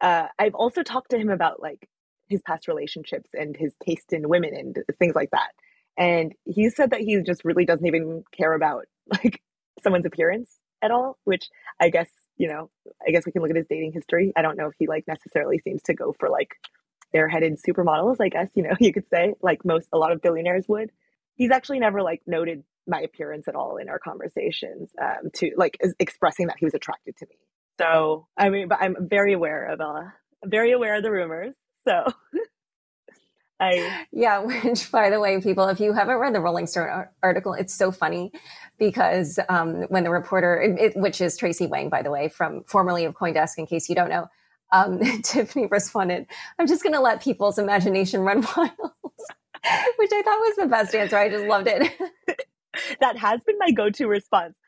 [0.00, 1.88] uh, I've also talked to him about like
[2.28, 5.50] his past relationships and his taste in women and things like that.
[5.98, 9.40] And he said that he just really doesn't even care about like
[9.82, 10.50] someone's appearance
[10.82, 11.48] at all, which
[11.80, 12.70] I guess, you know,
[13.06, 14.32] I guess we can look at his dating history.
[14.36, 16.50] I don't know if he like necessarily seems to go for like
[17.12, 20.64] bareheaded supermodels, I guess, you know, you could say, like most a lot of billionaires
[20.68, 20.90] would.
[21.40, 25.78] He's actually never like noted my appearance at all in our conversations um, to like
[25.98, 27.36] expressing that he was attracted to me.
[27.80, 30.02] So I mean, but I'm very aware of uh,
[30.44, 31.54] very aware of the rumors.
[31.86, 32.04] So
[33.60, 34.40] I yeah.
[34.40, 37.90] Which, by the way, people, if you haven't read the Rolling Stone article, it's so
[37.90, 38.32] funny
[38.78, 42.64] because um, when the reporter, it, it, which is Tracy Wang, by the way, from
[42.66, 44.28] formerly of CoinDesk, in case you don't know,
[44.72, 46.26] um, Tiffany responded,
[46.58, 48.72] "I'm just going to let people's imagination run wild,"
[49.98, 51.16] which I thought was the best answer.
[51.16, 51.92] I just loved it.
[53.00, 54.58] that has been my go-to response.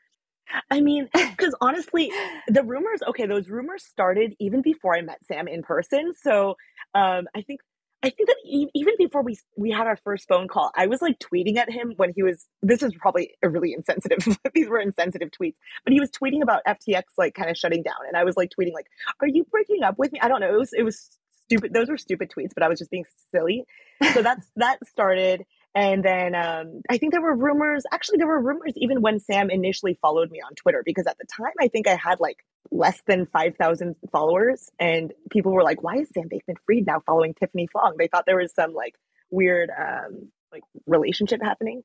[0.69, 2.11] I mean, because honestly,
[2.47, 6.13] the rumors, okay, those rumors started even before I met Sam in person.
[6.21, 6.55] So
[6.93, 7.61] um, I think
[8.03, 11.19] I think that even before we we had our first phone call, I was like
[11.19, 12.45] tweeting at him when he was.
[12.61, 14.37] This is probably a really insensitive.
[14.53, 17.95] these were insensitive tweets, but he was tweeting about FTX like kind of shutting down,
[18.05, 18.87] and I was like tweeting like,
[19.21, 20.53] "Are you breaking up with me?" I don't know.
[20.53, 21.73] It was it was stupid.
[21.73, 23.65] Those were stupid tweets, but I was just being silly.
[24.13, 27.83] So that's that started, and then um, I think there were rumors.
[27.91, 31.25] Actually, there were rumors even when Sam initially followed me on Twitter, because at the
[31.25, 32.37] time I think I had like
[32.71, 34.69] less than 5,000 followers.
[34.79, 37.95] And people were like, why is Sam Bankman Fried now following Tiffany Fong?
[37.97, 38.95] They thought there was some like
[39.29, 41.83] weird um, like relationship happening.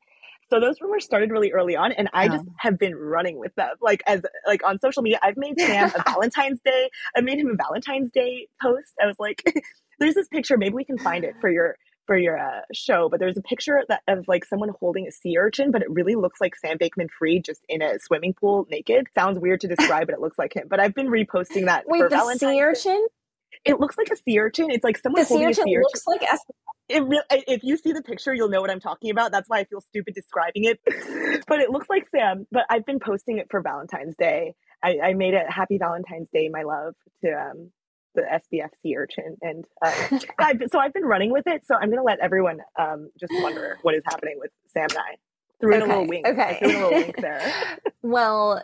[0.51, 3.69] So those rumors started really early on, and I just have been running with them.
[3.83, 6.91] Like as like on social media, I've made Sam a Valentine's Day.
[7.17, 8.95] I made him a Valentine's Day post.
[9.03, 9.43] I was like,
[9.99, 10.57] "There's this picture.
[10.57, 13.85] Maybe we can find it for your for your uh, show, but there's a picture
[13.89, 17.09] that of like someone holding a sea urchin, but it really looks like Sam Bankman
[17.11, 19.07] Fried just in a swimming pool naked.
[19.15, 20.67] Sounds weird to describe, but it looks like him.
[20.69, 21.85] But I've been reposting that.
[21.87, 23.07] Wait, for the Valentine's sea urchin?
[23.07, 23.18] Day.
[23.65, 24.71] It looks like a sea urchin.
[24.71, 25.83] It's like someone the holding sea urchin a sea urchin.
[25.83, 26.45] looks like S-
[26.89, 29.31] it really, if you see the picture, you'll know what I'm talking about.
[29.31, 30.81] That's why I feel stupid describing it.
[31.47, 32.47] but it looks like Sam.
[32.51, 34.55] But I've been posting it for Valentine's Day.
[34.83, 36.95] I, I made it Happy Valentine's Day, my love,
[37.25, 37.71] to um,
[38.15, 41.67] the SBF sea urchin, and uh, I've, so I've been running with it.
[41.67, 44.99] So I'm going to let everyone um, just wonder what is happening with Sam and
[44.99, 45.17] I.
[45.61, 46.27] Threw in a little wink.
[46.27, 46.43] okay.
[46.43, 47.53] I threw in a little wink there.
[48.03, 48.63] well,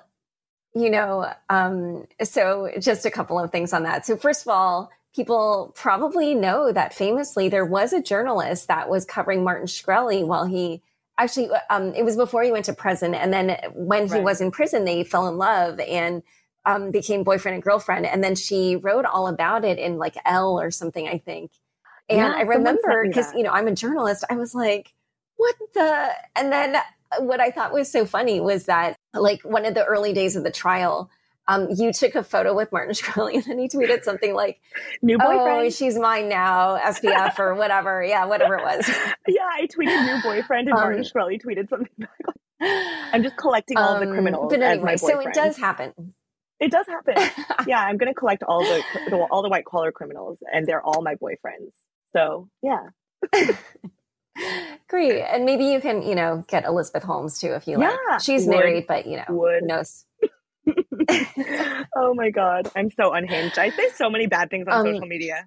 [0.74, 4.06] you know, um, so just a couple of things on that.
[4.06, 9.04] So first of all, people probably know that famously there was a journalist that was
[9.04, 10.82] covering Martin Shkreli while he
[11.18, 14.20] actually um, it was before he went to prison, and then when he Right.
[14.20, 16.22] was in prison, they fell in love and
[16.66, 18.06] um, became boyfriend and girlfriend.
[18.06, 21.52] And then she wrote all about it in like Elle or something, I think.
[22.08, 24.24] And Yeah, I remember because you know I'm a journalist.
[24.30, 24.94] I was like,
[25.37, 26.10] what the?
[26.37, 26.76] And then
[27.18, 30.44] what I thought was so funny was that, like, one of the early days of
[30.44, 31.11] the trial,
[31.46, 34.61] um, you took a photo with Martin Shkreli and then he tweeted something like,
[35.03, 35.66] New boyfriend.
[35.66, 38.03] Oh, she's mine now, SBF or whatever.
[38.03, 38.88] Yeah, whatever it was.
[39.29, 42.35] yeah, I tweeted new boyfriend and um, Martin Shkreli tweeted something back.
[43.12, 44.50] I'm just collecting all um, the criminals.
[44.50, 46.14] But anyway, so it does happen.
[46.61, 47.14] It does happen.
[47.66, 51.03] yeah, I'm going to collect all the all the white collar criminals, and they're all
[51.03, 51.72] my boyfriends.
[52.12, 52.88] So yeah.
[54.88, 58.20] Great, and maybe you can, you know, get Elizabeth Holmes too if you yeah, like.
[58.20, 59.62] She's would, married, but you know, would.
[59.64, 60.05] knows.
[61.97, 63.59] oh my god, I'm so unhinged.
[63.59, 65.47] I say so many bad things on um, social media,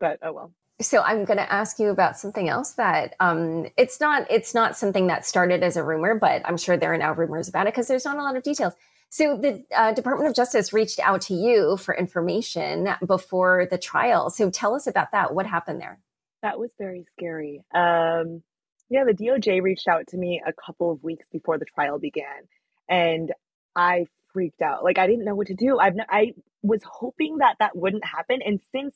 [0.00, 0.52] but oh well.
[0.80, 4.76] So I'm going to ask you about something else that um, it's not it's not
[4.76, 7.74] something that started as a rumor, but I'm sure there are now rumors about it
[7.74, 8.74] because there's not a lot of details.
[9.10, 14.28] So the uh, Department of Justice reached out to you for information before the trial.
[14.28, 15.32] So tell us about that.
[15.32, 16.00] What happened there?
[16.44, 17.62] That was very scary.
[17.74, 18.42] Um,
[18.90, 22.42] yeah, the DOJ reached out to me a couple of weeks before the trial began,
[22.86, 23.32] and
[23.74, 24.84] I freaked out.
[24.84, 25.78] Like I didn't know what to do.
[25.78, 28.94] I've I was hoping that that wouldn't happen, and since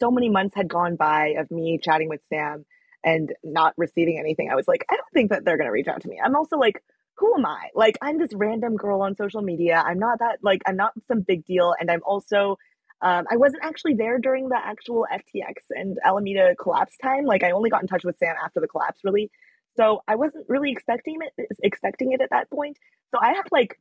[0.00, 2.64] so many months had gone by of me chatting with Sam
[3.04, 5.88] and not receiving anything, I was like, I don't think that they're going to reach
[5.88, 6.18] out to me.
[6.24, 6.82] I'm also like
[7.16, 7.70] who am I?
[7.74, 9.82] Like, I'm this random girl on social media.
[9.84, 11.74] I'm not that, like, I'm not some big deal.
[11.80, 12.58] And I'm also,
[13.02, 17.24] um, I wasn't actually there during the actual FTX and Alameda collapse time.
[17.24, 19.30] Like, I only got in touch with Sam after the collapse, really.
[19.76, 22.78] So I wasn't really expecting it, expecting it at that point.
[23.14, 23.78] So I had like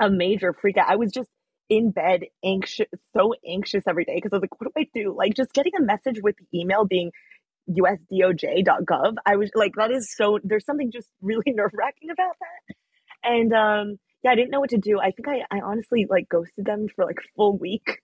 [0.00, 0.86] a major freak out.
[0.88, 1.28] I was just
[1.68, 5.14] in bed, anxious, so anxious every day because I was like, what do I do?
[5.16, 7.12] Like, just getting a message with the email being,
[7.70, 9.14] usdoj.gov.
[9.26, 12.76] I was like, that is so, there's something just really nerve wracking about that.
[13.22, 14.98] And um, yeah, I didn't know what to do.
[14.98, 18.00] I think I, I honestly like ghosted them for like full week.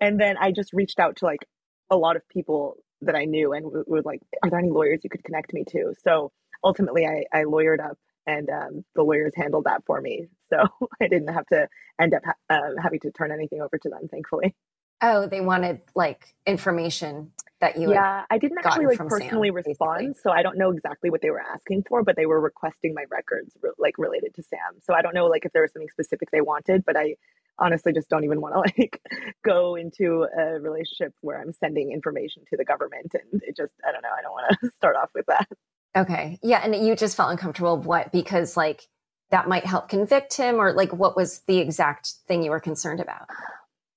[0.00, 1.46] And then I just reached out to like
[1.90, 5.10] a lot of people that I knew and was like, are there any lawyers you
[5.10, 5.94] could connect me to?
[6.02, 6.32] So
[6.64, 10.26] ultimately, I, I lawyered up and um, the lawyers handled that for me.
[10.50, 10.58] So
[11.00, 11.68] I didn't have to
[12.00, 14.54] end up ha- uh, having to turn anything over to them, thankfully.
[15.00, 19.98] Oh, they wanted like information that you yeah i didn't actually like personally sam, respond
[19.98, 20.20] basically.
[20.22, 23.04] so i don't know exactly what they were asking for but they were requesting my
[23.10, 26.30] records like related to sam so i don't know like if there was something specific
[26.30, 27.14] they wanted but i
[27.58, 29.00] honestly just don't even want to like
[29.44, 33.92] go into a relationship where i'm sending information to the government and it just i
[33.92, 35.48] don't know i don't want to start off with that
[35.96, 38.88] okay yeah and you just felt uncomfortable what because like
[39.30, 43.00] that might help convict him or like what was the exact thing you were concerned
[43.00, 43.28] about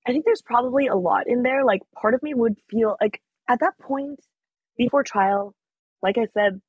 [0.08, 1.64] I think there's probably a lot in there.
[1.64, 3.22] Like, part of me would feel like
[3.52, 4.20] at that point
[4.78, 5.54] before trial,
[6.02, 6.62] like I said,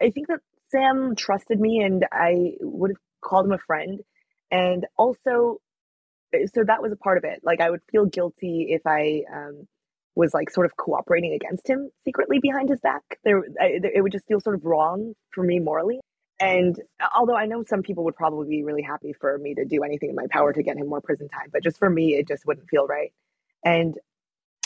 [0.00, 0.38] I think that
[0.70, 4.00] Sam trusted me and I would have called him a friend.
[4.50, 5.58] And also,
[6.32, 7.40] so that was a part of it.
[7.42, 9.66] Like, I would feel guilty if I um,
[10.14, 13.02] was like sort of cooperating against him secretly behind his back.
[13.24, 16.00] There, I, it would just feel sort of wrong for me morally.
[16.40, 16.76] And
[17.14, 20.10] although I know some people would probably be really happy for me to do anything
[20.10, 22.46] in my power to get him more prison time, but just for me, it just
[22.46, 23.12] wouldn't feel right.
[23.64, 23.96] And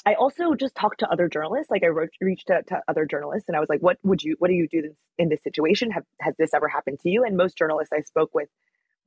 [0.06, 1.68] I also just talked to other journalists.
[1.68, 4.36] Like I wrote, reached out to other journalists, and I was like, "What would you?
[4.38, 5.90] What do you do in this situation?
[5.90, 8.48] Have has this ever happened to you?" And most journalists I spoke with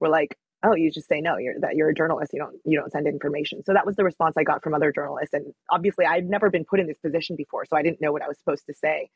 [0.01, 1.37] were like, "Oh, you just say no.
[1.37, 2.33] You're that you're a journalist.
[2.33, 4.91] You don't you don't send information." So that was the response I got from other
[4.91, 5.33] journalists.
[5.33, 8.21] And obviously, I'd never been put in this position before, so I didn't know what
[8.21, 9.09] I was supposed to say.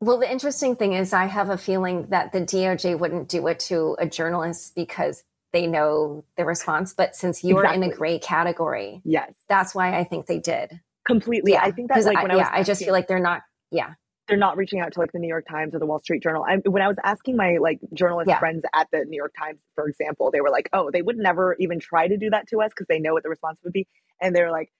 [0.00, 3.60] Well, the interesting thing is, I have a feeling that the DOJ wouldn't do it
[3.60, 5.22] to a journalist because
[5.52, 6.94] they know the response.
[6.94, 7.84] But since you exactly.
[7.84, 11.52] in a gray category, yes, that's why I think they did completely.
[11.52, 11.62] Yeah.
[11.62, 13.42] I think that's like when I, I was, yeah, I just feel like they're not,
[13.70, 13.94] yeah,
[14.28, 16.44] they're not reaching out to like the New York Times or the Wall Street Journal.
[16.46, 18.38] I, when I was asking my like journalist yeah.
[18.38, 21.56] friends at the New York Times, for example, they were like, "Oh, they would never
[21.60, 23.86] even try to do that to us because they know what the response would be,"
[24.20, 24.72] and they're like,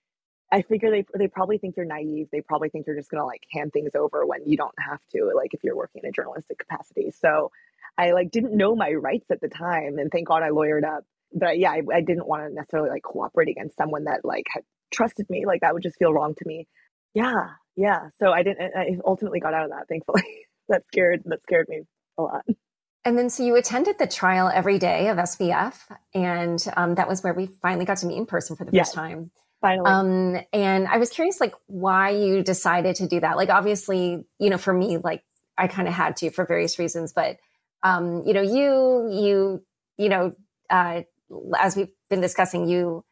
[0.53, 2.29] "I figure they they probably think you're naive.
[2.33, 5.31] They probably think you're just gonna like hand things over when you don't have to,
[5.35, 7.51] like if you're working in a journalistic capacity." So
[7.97, 11.05] I like didn't know my rights at the time, and thank God I lawyered up.
[11.33, 14.65] But yeah, I, I didn't want to necessarily like cooperate against someone that like had
[14.93, 15.45] trusted me.
[15.47, 16.67] Like that would just feel wrong to me.
[17.15, 18.09] Yeah, yeah.
[18.19, 18.73] So I didn't.
[18.77, 19.89] I ultimately got out of that.
[19.89, 20.25] Thankfully,
[20.69, 21.83] that scared that scared me
[22.19, 22.45] a lot.
[23.05, 25.77] And then, so you attended the trial every day of SBF,
[26.13, 28.89] and um, that was where we finally got to meet in person for the yes,
[28.89, 29.31] first time.
[29.61, 29.89] Finally.
[29.89, 33.37] Um, and I was curious, like, why you decided to do that.
[33.37, 35.23] Like, obviously, you know, for me, like,
[35.57, 37.37] I kind of had to for various reasons, but
[37.83, 39.65] um, you know, you, you,
[39.99, 40.33] you know,
[40.69, 41.03] uh,
[41.59, 43.05] as we've been discussing, you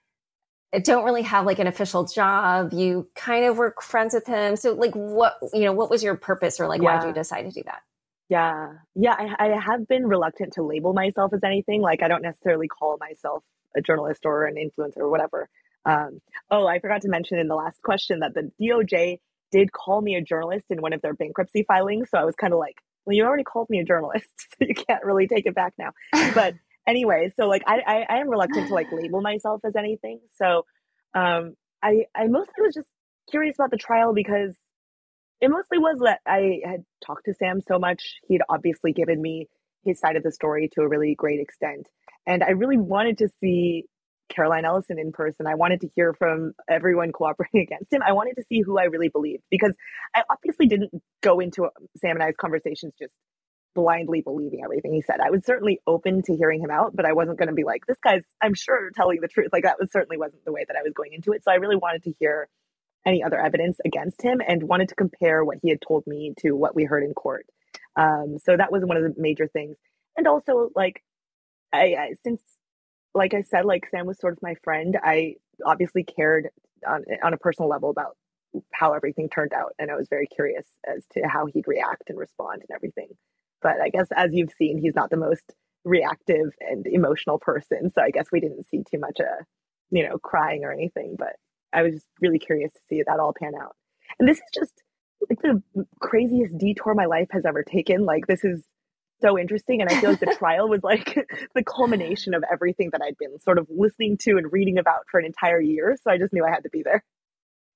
[0.83, 2.73] don't really have like an official job.
[2.73, 4.57] You kind of work friends with him.
[4.57, 6.97] So like what, you know, what was your purpose or like yeah.
[6.97, 7.83] why did you decide to do that?
[8.29, 8.73] Yeah.
[8.95, 9.15] Yeah.
[9.19, 11.83] I, I have been reluctant to label myself as anything.
[11.83, 13.45] Like I don't necessarily call myself
[13.77, 15.49] a journalist or an influencer or whatever.
[15.87, 19.21] Um, oh, I forgot to mention in the last question that the DOJ
[19.53, 22.09] did call me a journalist in one of their bankruptcy filings.
[22.11, 24.75] So I was kind of like well, you already called me a journalist, so you
[24.75, 25.93] can't really take it back now.
[26.35, 26.55] But
[26.87, 30.21] anyway, so like I, I, I am reluctant to like label myself as anything.
[30.37, 30.65] So
[31.15, 32.89] um, I I mostly was just
[33.31, 34.55] curious about the trial because
[35.41, 38.15] it mostly was that I had talked to Sam so much.
[38.29, 39.49] He'd obviously given me
[39.85, 41.89] his side of the story to a really great extent.
[42.27, 43.85] And I really wanted to see
[44.31, 45.47] Caroline Ellison in person.
[45.47, 48.01] I wanted to hear from everyone cooperating against him.
[48.03, 49.77] I wanted to see who I really believed because
[50.15, 50.91] I obviously didn't
[51.23, 51.69] go into
[51.99, 53.15] Sam and I's conversations just
[53.75, 55.21] blindly believing everything he said.
[55.21, 57.87] I was certainly open to hearing him out, but I wasn't going to be like,
[57.87, 59.51] this guy's, I'm sure, telling the truth.
[59.53, 61.43] Like that was certainly wasn't the way that I was going into it.
[61.45, 62.49] So I really wanted to hear
[63.07, 66.53] any other evidence against him and wanted to compare what he had told me to
[66.53, 67.47] what we heard in court.
[67.97, 69.77] Um, so that was one of the major things.
[70.17, 71.03] And also, like,
[71.73, 72.41] I, I since,
[73.15, 74.97] like I said, like Sam was sort of my friend.
[75.03, 75.35] I
[75.65, 76.49] obviously cared
[76.87, 78.17] on on a personal level about
[78.73, 82.19] how everything turned out, and I was very curious as to how he'd react and
[82.19, 83.09] respond and everything.
[83.65, 87.91] But I guess as you've seen, he's not the most reactive and emotional person.
[87.91, 89.43] So I guess we didn't see too much, uh,
[89.91, 91.17] you know, crying or anything.
[91.19, 91.37] But
[91.73, 93.75] I was just really curious to see that all pan out.
[94.21, 94.83] And this is just
[95.29, 95.63] like the
[96.01, 98.05] craziest detour my life has ever taken.
[98.05, 98.65] Like this is
[99.23, 99.81] so interesting.
[99.81, 101.15] And I feel like the trial was like
[101.55, 105.19] the culmination of everything that I'd been sort of listening to and reading about for
[105.19, 105.97] an entire year.
[106.03, 107.03] So I just knew I had to be there.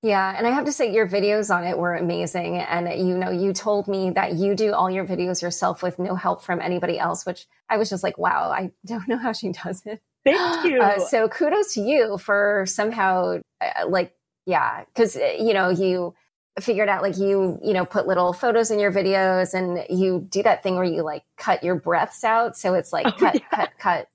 [0.01, 3.31] Yeah, and I have to say your videos on it were amazing and you know
[3.31, 6.97] you told me that you do all your videos yourself with no help from anybody
[6.97, 10.01] else which I was just like wow, I don't know how she does it.
[10.23, 10.81] Thank you.
[10.81, 14.13] Uh, so kudos to you for somehow uh, like
[14.45, 16.13] yeah, cuz uh, you know you
[16.61, 20.43] figured out like you you know put little photos in your videos and you do
[20.43, 23.41] that thing where you like cut your breaths out so it's like oh, cut yeah.
[23.53, 24.07] cut cut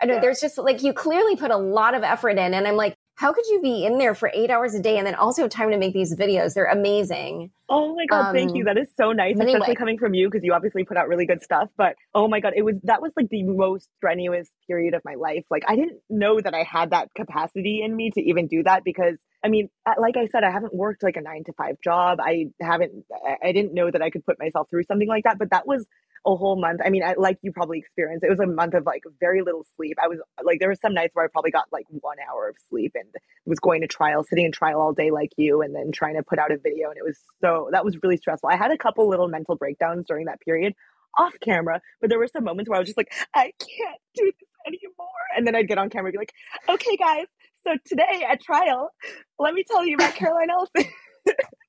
[0.00, 0.20] i know yeah.
[0.20, 3.32] there's just like you clearly put a lot of effort in and i'm like how
[3.32, 5.70] could you be in there for eight hours a day and then also have time
[5.70, 6.54] to make these videos?
[6.54, 7.52] They're amazing.
[7.68, 8.62] Oh my god, um, thank you.
[8.62, 9.74] Um, that is so nice, especially anyway.
[9.76, 11.68] coming from you because you obviously put out really good stuff.
[11.76, 15.14] But oh my god, it was that was like the most strenuous period of my
[15.14, 15.44] life.
[15.52, 18.82] Like I didn't know that I had that capacity in me to even do that
[18.82, 22.18] because I mean, like I said, I haven't worked like a nine to five job.
[22.20, 23.04] I haven't.
[23.40, 25.38] I didn't know that I could put myself through something like that.
[25.38, 25.86] But that was
[26.26, 26.80] a whole month.
[26.84, 29.66] I mean, I, like you probably experienced, it was a month of like very little
[29.76, 29.96] sleep.
[30.02, 32.56] I was like, there were some nights where I probably got like one hour of
[32.68, 33.08] sleep and
[33.44, 36.22] was going to trial, sitting in trial all day like you, and then trying to
[36.22, 36.88] put out a video.
[36.90, 38.48] And it was so, that was really stressful.
[38.48, 40.74] I had a couple little mental breakdowns during that period
[41.18, 44.24] off camera, but there were some moments where I was just like, I can't do
[44.24, 45.08] this anymore.
[45.36, 46.32] And then I'd get on camera and be like,
[46.68, 47.26] okay, guys,
[47.64, 48.90] so today at trial,
[49.38, 50.90] let me tell you about Caroline Ellison.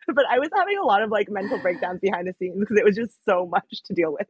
[0.08, 2.86] but I was having a lot of like mental breakdowns behind the scenes because it
[2.86, 4.28] was just so much to deal with.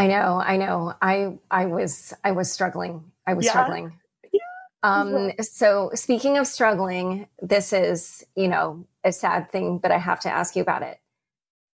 [0.00, 0.94] I know, I know.
[1.02, 3.12] I I was I was struggling.
[3.26, 3.50] I was yeah.
[3.50, 3.92] struggling.
[4.32, 4.40] Yeah.
[4.82, 10.20] Um so speaking of struggling, this is, you know, a sad thing, but I have
[10.20, 10.98] to ask you about it.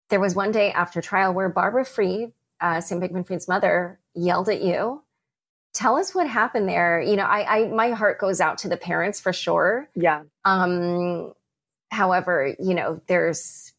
[0.09, 4.49] There was one day after trial where Barbara Fried, uh, Sam Bankman Fried's mother, yelled
[4.49, 5.01] at you.
[5.73, 7.01] Tell us what happened there.
[7.01, 9.89] You know, I, I my heart goes out to the parents for sure.
[9.95, 10.25] Yeah.
[10.45, 11.33] Um
[11.89, 13.73] however, you know, there's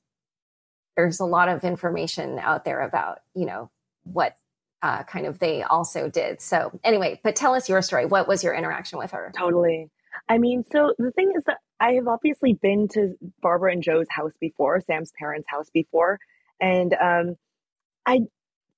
[0.96, 3.70] there's a lot of information out there about, you know,
[4.04, 4.36] what
[4.82, 6.40] uh, kind of they also did.
[6.40, 8.06] So anyway, but tell us your story.
[8.06, 9.32] What was your interaction with her?
[9.36, 9.90] Totally.
[10.28, 14.06] I mean, so the thing is that I have obviously been to Barbara and Joe's
[14.10, 16.18] house before, Sam's parents' house before,
[16.60, 17.36] and um,
[18.06, 18.20] I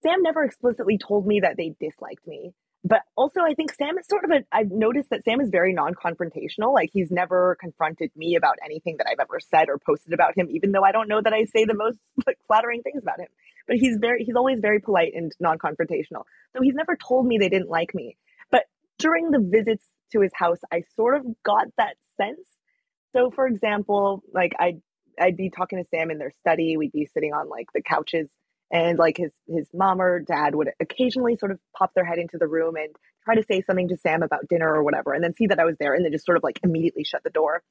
[0.02, 2.52] Sam never explicitly told me that they disliked me.
[2.86, 4.44] But also, I think Sam is sort of a.
[4.52, 6.74] I've noticed that Sam is very non-confrontational.
[6.74, 10.48] Like he's never confronted me about anything that I've ever said or posted about him,
[10.50, 13.28] even though I don't know that I say the most like flattering things about him
[13.66, 16.24] but he's very he's always very polite and non-confrontational.
[16.52, 18.16] So he's never told me they didn't like me.
[18.50, 18.64] But
[18.98, 22.46] during the visits to his house, I sort of got that sense.
[23.14, 24.80] So for example, like I'd
[25.20, 28.28] I'd be talking to Sam in their study, we'd be sitting on like the couches
[28.74, 32.36] and like his his mom or dad would occasionally sort of pop their head into
[32.36, 35.32] the room and try to say something to Sam about dinner or whatever and then
[35.32, 37.62] see that I was there and then just sort of like immediately shut the door.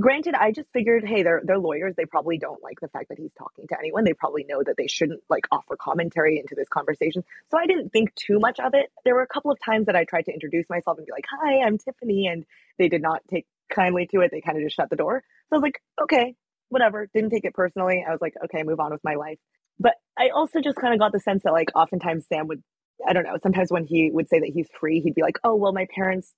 [0.00, 3.18] Granted i just figured hey they're they're lawyers they probably don't like the fact that
[3.18, 6.68] he's talking to anyone they probably know that they shouldn't like offer commentary into this
[6.68, 8.92] conversation so i didn't think too much of it.
[9.04, 11.24] There were a couple of times that i tried to introduce myself and be like
[11.28, 12.44] hi i'm tiffany and
[12.78, 15.56] they did not take kindly to it they kind of just shut the door so
[15.56, 16.36] i was like okay
[16.68, 19.38] whatever didn't take it personally i was like okay move on with my life
[19.78, 22.62] but i also just kind of got the sense that like oftentimes sam would
[23.08, 25.54] i don't know sometimes when he would say that he's free he'd be like oh
[25.54, 26.34] well my parents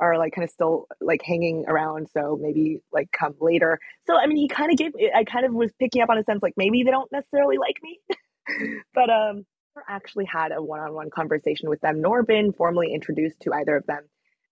[0.00, 3.78] are like kind of still like hanging around so maybe like come later.
[4.06, 6.24] So i mean he kind of gave i kind of was picking up on a
[6.24, 8.00] sense like maybe they don't necessarily like me.
[8.94, 9.46] But um
[9.88, 14.02] actually had a one-on-one conversation with them nor been formally introduced to either of them.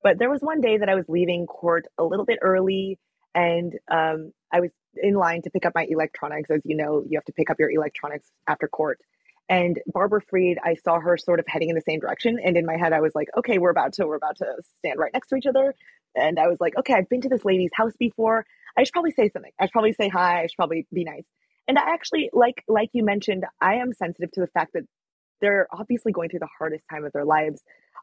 [0.03, 2.99] But there was one day that i was leaving court a little bit early
[3.35, 7.17] and um i was in line to pick up my electronics as you know you
[7.17, 8.99] have to pick up your electronics after court
[9.49, 12.39] And Barbara Fried, I saw her sort of heading in the same direction.
[12.43, 14.47] And in my head, I was like, okay, we're about to, we're about to
[14.79, 15.75] stand right next to each other.
[16.15, 18.47] And I was like, okay, I've been to this lady's house before.
[18.77, 19.53] I should probably say something.
[19.61, 20.43] I should probably say hi.
[20.43, 21.27] I should probably be nice.
[21.69, 24.85] And I actually, like, like you mentioned, I am sensitive to the fact that
[25.41, 27.63] they're obviously going through the hardest time of their lives.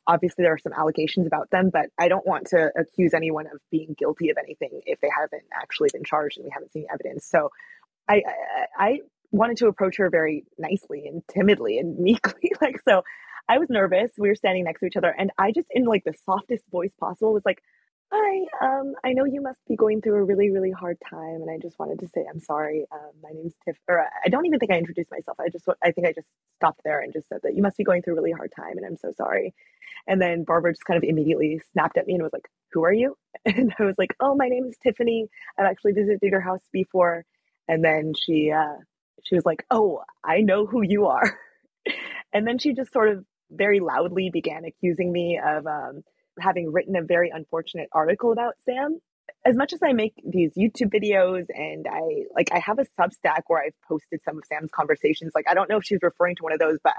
[0.09, 3.59] Obviously, there are some allegations about them, but I don't want to accuse anyone of
[3.69, 7.27] being guilty of anything if they haven't actually been charged and we haven't seen evidence.
[7.29, 7.49] So
[8.09, 8.23] I,
[8.77, 8.99] I, I
[9.31, 12.51] wanted to approach her very nicely and timidly and meekly.
[12.59, 13.03] like, so
[13.47, 14.11] I was nervous.
[14.17, 16.93] We were standing next to each other, and I just, in like the softest voice
[16.99, 17.61] possible, was like,
[18.11, 21.49] Hi, um, I know you must be going through a really, really hard time, and
[21.51, 22.87] I just wanted to say I'm sorry.
[22.91, 25.37] Um, my name's Tiff, or I don't even think I introduced myself.
[25.39, 26.27] I just, I think I just
[26.59, 28.77] stopped there and just said that you must be going through a really hard time,
[28.77, 29.53] and I'm so sorry.
[30.07, 32.93] And then Barbara just kind of immediately snapped at me and was like, "Who are
[32.93, 35.29] you?" And I was like, "Oh, my name is Tiffany.
[35.57, 37.25] I've actually visited your house before."
[37.67, 38.77] And then she, uh,
[39.23, 41.37] she was like, "Oh, I know who you are."
[42.33, 46.03] and then she just sort of very loudly began accusing me of um,
[46.39, 48.99] having written a very unfortunate article about Sam.
[49.45, 53.41] As much as I make these YouTube videos and I like, I have a Substack
[53.47, 55.31] where I've posted some of Sam's conversations.
[55.35, 56.95] Like, I don't know if she's referring to one of those, but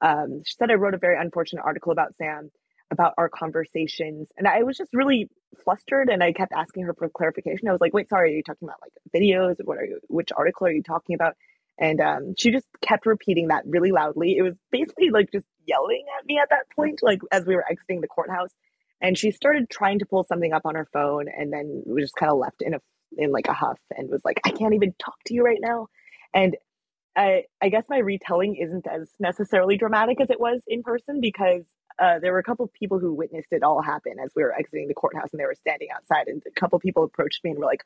[0.00, 2.50] um, she said I wrote a very unfortunate article about Sam
[2.90, 5.30] about our conversations and i was just really
[5.64, 8.42] flustered and i kept asking her for clarification i was like wait sorry are you
[8.42, 11.34] talking about like videos what are you which article are you talking about
[11.78, 14.36] and um, she just kept repeating that really loudly.
[14.36, 17.64] It was basically like just yelling at me at that point, like as we were
[17.68, 18.50] exiting the courthouse.
[19.02, 22.16] And she started trying to pull something up on her phone, and then we just
[22.16, 22.80] kind of left in a
[23.18, 25.88] in like a huff and was like, "I can't even talk to you right now."
[26.34, 26.56] And
[27.16, 31.68] I I guess my retelling isn't as necessarily dramatic as it was in person because
[31.98, 34.54] uh, there were a couple of people who witnessed it all happen as we were
[34.54, 37.50] exiting the courthouse and they were standing outside and a couple of people approached me
[37.50, 37.82] and were like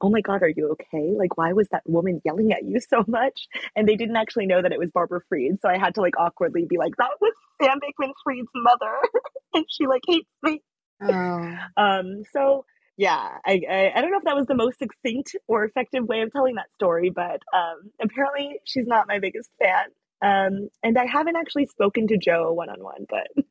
[0.00, 1.14] oh my god are you okay?
[1.16, 3.48] Like why was that woman yelling at you so much?
[3.76, 6.18] And they didn't actually know that it was Barbara Fried so i had to like
[6.18, 8.96] awkwardly be like that was Sam Bankman Fried's mother.
[9.52, 10.62] And she like hates me.
[11.02, 11.56] Oh.
[11.76, 12.64] um so
[12.96, 16.20] yeah I, I, I don't know if that was the most succinct or effective way
[16.20, 19.86] of telling that story but um apparently she's not my biggest fan
[20.22, 23.28] um, and I haven't actually spoken to Joe one on one, but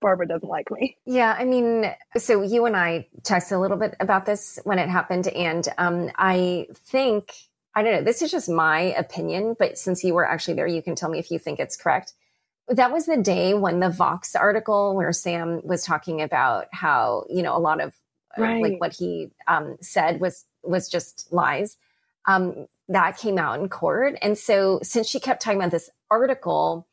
[0.00, 0.96] Barbara doesn't like me.
[1.06, 4.88] Yeah, I mean, so you and I texted a little bit about this when it
[4.88, 7.32] happened, and um, I think
[7.74, 8.02] I don't know.
[8.02, 11.18] This is just my opinion, but since you were actually there, you can tell me
[11.18, 12.14] if you think it's correct.
[12.68, 17.42] That was the day when the Vox article where Sam was talking about how you
[17.42, 17.94] know a lot of
[18.38, 18.62] right.
[18.62, 21.76] like what he um, said was was just lies.
[22.26, 26.86] Um, that came out in court, and so since she kept talking about this article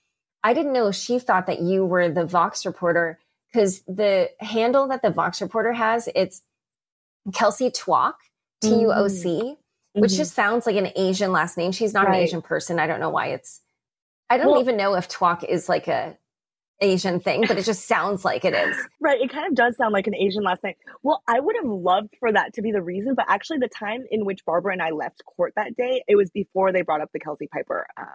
[0.43, 3.19] I didn't know if she thought that you were the Vox reporter
[3.51, 6.41] because the handle that the Vox reporter has, it's
[7.33, 8.13] Kelsey Tuoc,
[8.61, 10.01] T U O C, mm-hmm.
[10.01, 11.71] which just sounds like an Asian last name.
[11.71, 12.15] She's not right.
[12.15, 12.77] an Asian person.
[12.77, 13.61] I don't know why it's,
[14.29, 16.17] I don't well, even know if Tuoc is like a
[16.81, 18.75] Asian thing, but it just sounds like it is.
[18.99, 19.21] Right.
[19.21, 20.75] It kind of does sound like an Asian last name.
[21.01, 24.03] Well, I would have loved for that to be the reason, but actually, the time
[24.11, 27.09] in which Barbara and I left court that day, it was before they brought up
[27.13, 28.07] the Kelsey Piper um,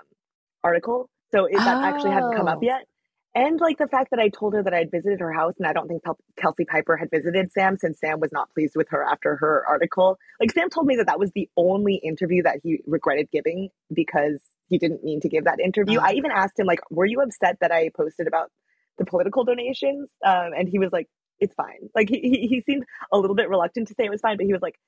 [0.62, 1.09] article.
[1.32, 1.86] So it, that oh.
[1.86, 2.66] actually hadn't come up oh.
[2.66, 2.86] yet.
[3.35, 5.72] And like the fact that I told her that I'd visited her house and I
[5.72, 6.03] don't think
[6.37, 10.18] Kelsey Piper had visited Sam since Sam was not pleased with her after her article.
[10.41, 14.41] Like Sam told me that that was the only interview that he regretted giving because
[14.68, 16.01] he didn't mean to give that interview.
[16.01, 18.51] I even asked him like, "Were you upset that I posted about
[18.97, 21.09] the political donations?" Um, and he was like,
[21.39, 24.20] "It's fine." Like he, he, he seemed a little bit reluctant to say it was
[24.20, 24.79] fine, but he was like,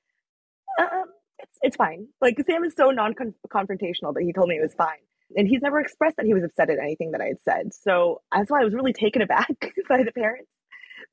[0.79, 1.05] um,
[1.39, 4.99] "It's it's fine." Like Sam is so non-confrontational, but he told me it was fine
[5.35, 7.73] and he's never expressed that he was upset at anything that I had said.
[7.73, 9.47] So that's why I was really taken aback
[9.89, 10.49] by the parents.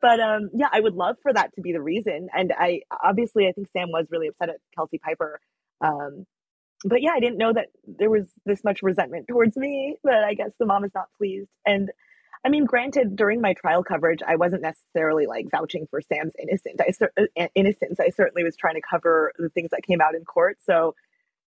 [0.00, 2.28] But um, yeah, I would love for that to be the reason.
[2.32, 5.40] And I obviously I think Sam was really upset at Kelsey Piper.
[5.80, 6.26] Um,
[6.84, 9.96] but yeah, I didn't know that there was this much resentment towards me.
[10.04, 11.48] But I guess the mom is not pleased.
[11.66, 11.90] And
[12.44, 16.78] I mean, granted, during my trial coverage, I wasn't necessarily like vouching for Sam's innocence.
[16.80, 17.98] I uh, innocence.
[17.98, 20.58] I certainly was trying to cover the things that came out in court.
[20.64, 20.94] So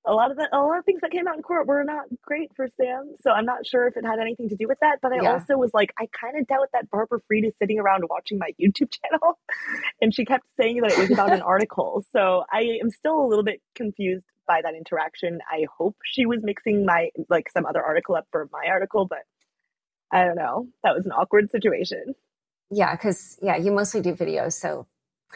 [0.08, 2.06] a lot of the a lot of things that came out in court were not
[2.22, 3.16] great for Sam.
[3.22, 5.00] So I'm not sure if it had anything to do with that.
[5.02, 5.34] But I yeah.
[5.34, 8.52] also was like, I kind of doubt that Barbara Fried is sitting around watching my
[8.62, 9.40] YouTube channel.
[10.02, 12.04] and she kept saying that it was about an article.
[12.12, 15.40] So I am still a little bit confused by that interaction.
[15.50, 19.24] I hope she was mixing my like some other article up for my article, but
[20.12, 20.68] I don't know.
[20.84, 22.16] That was an awkward situation.
[22.70, 24.88] Yeah, because yeah, you mostly do videos, so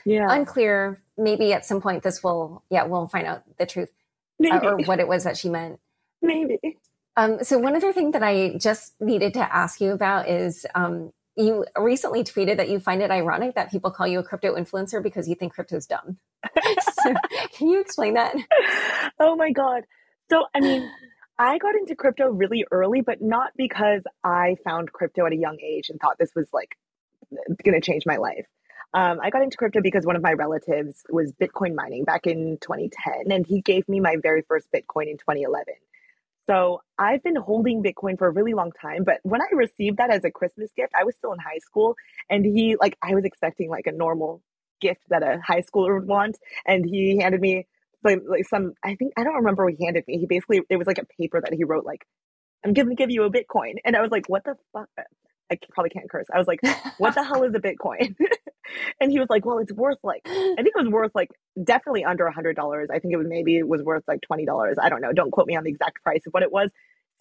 [0.05, 1.01] yeah, unclear.
[1.17, 3.89] Maybe at some point this will yeah we'll find out the truth
[4.43, 5.79] uh, or what it was that she meant.
[6.21, 6.59] Maybe.
[7.17, 11.11] Um, so one other thing that I just needed to ask you about is um,
[11.35, 15.01] you recently tweeted that you find it ironic that people call you a crypto influencer
[15.01, 16.17] because you think crypto's dumb.
[17.03, 17.13] so
[17.53, 18.35] can you explain that?
[19.19, 19.83] Oh my god.
[20.29, 20.89] So I mean,
[21.37, 25.57] I got into crypto really early, but not because I found crypto at a young
[25.61, 26.75] age and thought this was like
[27.63, 28.45] going to change my life.
[28.93, 32.57] Um, I got into crypto because one of my relatives was Bitcoin mining back in
[32.61, 35.65] 2010, and he gave me my very first Bitcoin in 2011.
[36.49, 39.03] So I've been holding Bitcoin for a really long time.
[39.03, 41.95] But when I received that as a Christmas gift, I was still in high school,
[42.29, 44.41] and he like I was expecting like a normal
[44.81, 47.67] gift that a high schooler would want, and he handed me
[48.03, 50.17] like, like some I think I don't remember what he handed me.
[50.17, 52.07] He basically it was like a paper that he wrote like
[52.65, 54.89] I'm gonna give you a Bitcoin, and I was like, what the fuck?
[55.51, 56.27] I probably can't curse.
[56.33, 56.59] I was like,
[56.97, 58.15] what the hell is a Bitcoin?
[59.01, 61.29] and he was like, well, it's worth like, I think it was worth like
[61.61, 62.89] definitely under a hundred dollars.
[62.93, 64.75] I think it was maybe it was worth like $20.
[64.81, 65.13] I don't know.
[65.13, 66.71] Don't quote me on the exact price of what it was.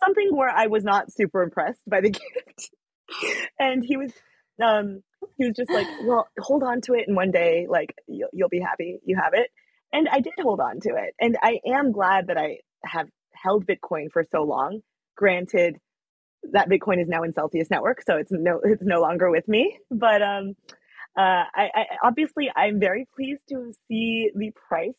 [0.05, 2.71] Something where I was not super impressed by the gift.
[3.59, 4.13] and he was,
[4.63, 5.03] um,
[5.37, 7.05] he was just like, well, hold on to it.
[7.07, 9.51] And one day, like, you'll, you'll be happy you have it.
[9.93, 11.15] And I did hold on to it.
[11.21, 14.81] And I am glad that I have held Bitcoin for so long.
[15.17, 15.79] Granted,
[16.53, 19.79] that Bitcoin is now in Celsius Network, so it's no it's no longer with me.
[19.91, 20.57] But um,
[21.17, 24.95] uh, I, I obviously I'm very pleased to see the price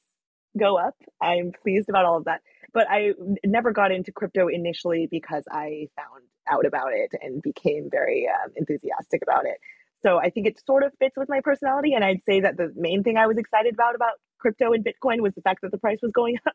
[0.58, 0.96] go up.
[1.22, 2.42] I'm pleased about all of that.
[2.74, 3.14] But I
[3.46, 8.52] never got into crypto initially because I found out about it and became very um,
[8.56, 9.58] enthusiastic about it.
[10.04, 11.94] So I think it sort of fits with my personality.
[11.94, 15.22] And I'd say that the main thing I was excited about about crypto and Bitcoin
[15.22, 16.54] was the fact that the price was going up.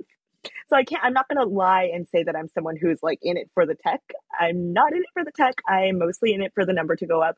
[0.69, 3.19] So I can't, I'm not going to lie and say that I'm someone who's like
[3.23, 4.01] in it for the tech.
[4.39, 5.55] I'm not in it for the tech.
[5.69, 7.37] I'm mostly in it for the number to go up.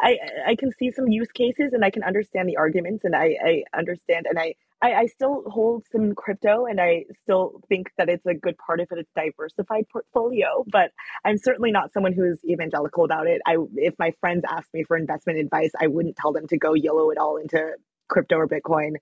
[0.00, 3.36] I, I can see some use cases and I can understand the arguments and I,
[3.42, 8.08] I understand and I, I, I still hold some crypto and I still think that
[8.08, 10.92] it's a good part of a diversified portfolio, but
[11.24, 13.40] I'm certainly not someone who's evangelical about it.
[13.46, 16.74] I if my friends ask me for investment advice, I wouldn't tell them to go
[16.74, 17.72] YOLO it all into
[18.08, 18.96] crypto or Bitcoin.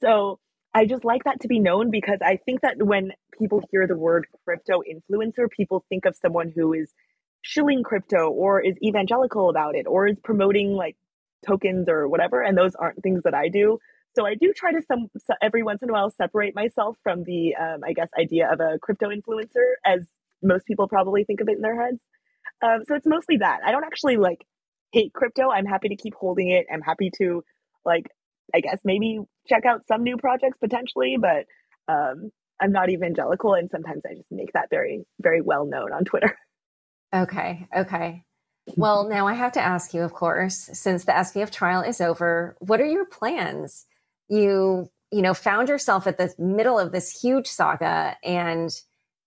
[0.00, 0.38] So
[0.72, 3.96] I just like that to be known because I think that when people hear the
[3.96, 6.92] word crypto influencer, people think of someone who is
[7.42, 10.96] shilling crypto or is evangelical about it or is promoting like
[11.46, 12.42] tokens or whatever.
[12.42, 13.78] And those aren't things that I do.
[14.16, 15.08] So I do try to some
[15.42, 18.78] every once in a while separate myself from the um, I guess idea of a
[18.78, 20.08] crypto influencer as
[20.42, 22.00] most people probably think of it in their heads.
[22.62, 23.60] Um, so it's mostly that.
[23.64, 24.44] I don't actually like
[24.92, 25.50] hate crypto.
[25.50, 26.66] I'm happy to keep holding it.
[26.72, 27.44] I'm happy to
[27.84, 28.06] like
[28.54, 31.46] I guess maybe check out some new projects potentially, but
[31.92, 32.30] um,
[32.60, 36.36] I'm not evangelical, and sometimes I just make that very, very well known on Twitter.
[37.12, 37.66] Okay.
[37.76, 38.22] Okay.
[38.76, 42.56] Well, now I have to ask you, of course, since the SBF trial is over,
[42.60, 43.86] what are your plans?
[44.30, 48.70] You, you know, found yourself at the middle of this huge saga, and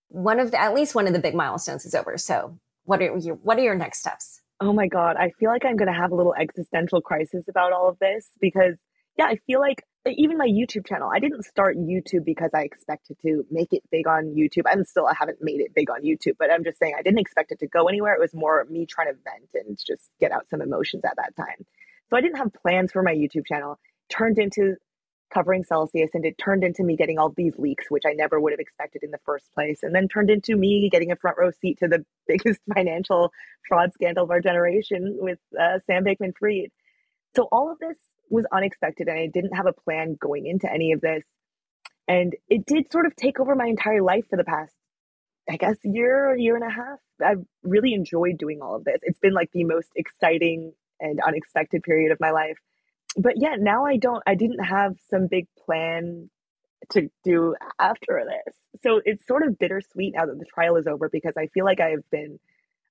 [0.08, 2.18] one of the, at least one of the big milestones is over.
[2.18, 4.40] So, what are your what are your next steps?
[4.60, 7.72] Oh my god, I feel like I'm going to have a little existential crisis about
[7.72, 8.78] all of this because
[9.16, 13.16] yeah, I feel like even my YouTube channel, I didn't start YouTube because I expected
[13.22, 14.64] to make it big on YouTube.
[14.66, 17.20] I'm still, I haven't made it big on YouTube, but I'm just saying I didn't
[17.20, 18.14] expect it to go anywhere.
[18.14, 21.34] It was more me trying to vent and just get out some emotions at that
[21.36, 21.64] time.
[22.10, 23.78] So I didn't have plans for my YouTube channel.
[24.10, 24.76] Turned into
[25.32, 28.52] covering Celsius and it turned into me getting all these leaks, which I never would
[28.52, 29.80] have expected in the first place.
[29.82, 33.32] And then turned into me getting a front row seat to the biggest financial
[33.68, 36.70] fraud scandal of our generation with uh, Sam Bankman Fried.
[37.34, 37.98] So all of this
[38.30, 41.24] was unexpected and I didn't have a plan going into any of this.
[42.06, 44.74] And it did sort of take over my entire life for the past,
[45.48, 46.98] I guess, year, year and a half.
[47.24, 48.98] I've really enjoyed doing all of this.
[49.02, 52.58] It's been like the most exciting and unexpected period of my life.
[53.16, 56.30] But yeah, now I don't, I didn't have some big plan
[56.90, 58.54] to do after this.
[58.82, 61.80] So it's sort of bittersweet now that the trial is over because I feel like
[61.80, 62.38] I've been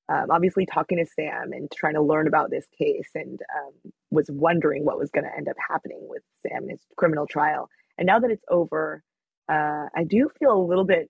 [0.10, 4.30] um, obviously talking to Sam and trying to learn about this case and um, was
[4.30, 7.70] wondering what was going to end up happening with Sam and his criminal trial.
[7.98, 9.04] And now that it's over,
[9.50, 11.10] uh, I do feel a little bit,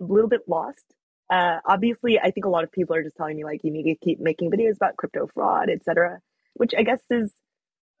[0.00, 0.84] a little bit lost.
[1.30, 3.84] Uh, obviously, I think a lot of people are just telling me like you need
[3.84, 6.20] to keep making videos about crypto fraud, etc.,
[6.54, 7.32] which I guess is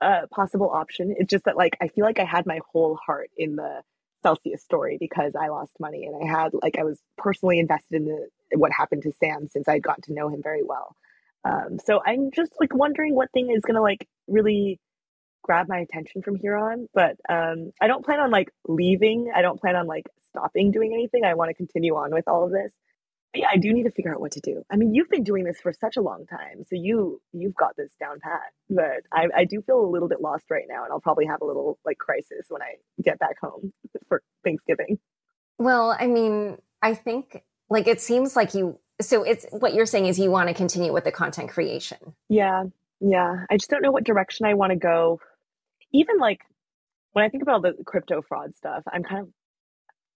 [0.02, 1.14] a possible option.
[1.16, 3.82] It's just that like I feel like I had my whole heart in the
[4.22, 8.04] Celsius story because I lost money and I had like I was personally invested in
[8.06, 10.96] the what happened to Sam since I'd gotten to know him very well.
[11.44, 14.78] Um, so I'm just like wondering what thing is gonna like really
[15.42, 16.88] grab my attention from here on.
[16.94, 19.32] But um, I don't plan on like leaving.
[19.34, 21.24] I don't plan on like stopping doing anything.
[21.24, 22.72] I want to continue on with all of this.
[23.34, 24.62] Yeah, I do need to figure out what to do.
[24.70, 27.76] I mean, you've been doing this for such a long time, so you you've got
[27.76, 28.52] this down pat.
[28.68, 31.40] But I, I do feel a little bit lost right now, and I'll probably have
[31.40, 33.72] a little like crisis when I get back home
[34.08, 34.98] for Thanksgiving.
[35.58, 40.06] Well, I mean, I think like it seems like you so it's what you're saying
[40.06, 41.98] is you want to continue with the content creation.
[42.28, 42.64] Yeah.
[43.00, 43.46] Yeah.
[43.50, 45.20] I just don't know what direction I want to go.
[45.92, 46.40] Even like
[47.12, 49.28] when I think about the crypto fraud stuff, I'm kind of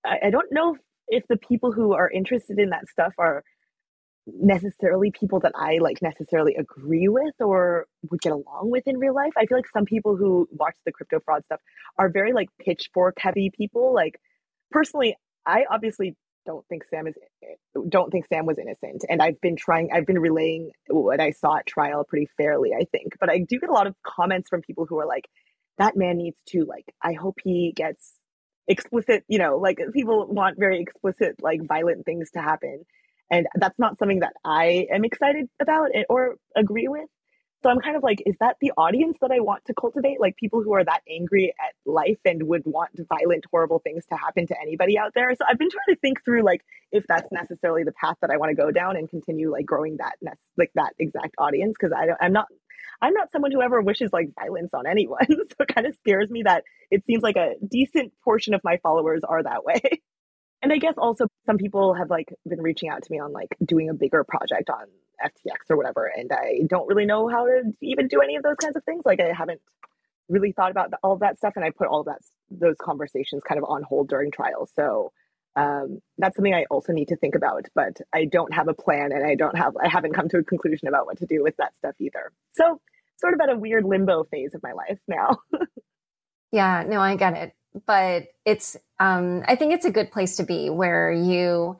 [0.05, 0.77] I, I don't know
[1.09, 3.43] if the people who are interested in that stuff are
[4.27, 9.15] necessarily people that I like necessarily agree with or would get along with in real
[9.15, 9.33] life.
[9.37, 11.61] I feel like some people who watch the crypto fraud stuff
[11.99, 13.95] are very like pitchfork heavy people.
[13.95, 14.21] Like
[14.71, 17.15] personally, I obviously don't think Sam is
[17.89, 21.59] don't think Sam was innocent and I've been trying I've been relaying what I saw
[21.59, 23.15] at trial pretty fairly, I think.
[23.21, 25.29] But I do get a lot of comments from people who are like
[25.79, 28.15] that man needs to like I hope he gets
[28.69, 32.85] explicit, you know, like people want very explicit like violent things to happen
[33.31, 37.09] and that's not something that I am excited about or agree with.
[37.67, 40.21] So I'm kind of like, is that the audience that I want to cultivate?
[40.21, 44.17] Like people who are that angry at life and would want violent, horrible things to
[44.17, 45.35] happen to anybody out there.
[45.35, 46.61] So I've been trying to think through like
[46.93, 49.97] if that's necessarily the path that I want to go down and continue like growing
[49.97, 50.15] that
[50.57, 52.47] like that exact audience because I don't, I'm not
[53.03, 55.27] I'm not someone who ever wishes like violence on anyone.
[55.29, 56.63] so it kind of scares me that
[56.93, 59.81] it seems like a decent portion of my followers are that way.
[60.63, 63.55] And I guess also some people have like been reaching out to me on like
[63.65, 64.87] doing a bigger project on
[65.25, 66.11] FTX or whatever.
[66.15, 69.03] And I don't really know how to even do any of those kinds of things.
[69.05, 69.61] Like I haven't
[70.29, 71.55] really thought about all of that stuff.
[71.57, 74.69] And I put all of that, those conversations kind of on hold during trial.
[74.75, 75.13] So
[75.55, 79.13] um, that's something I also need to think about, but I don't have a plan
[79.13, 81.57] and I don't have, I haven't come to a conclusion about what to do with
[81.57, 82.33] that stuff either.
[82.53, 82.81] So
[83.19, 85.39] sort of at a weird limbo phase of my life now.
[86.53, 87.53] yeah, no, I get it
[87.85, 91.79] but it's um, I think it's a good place to be where you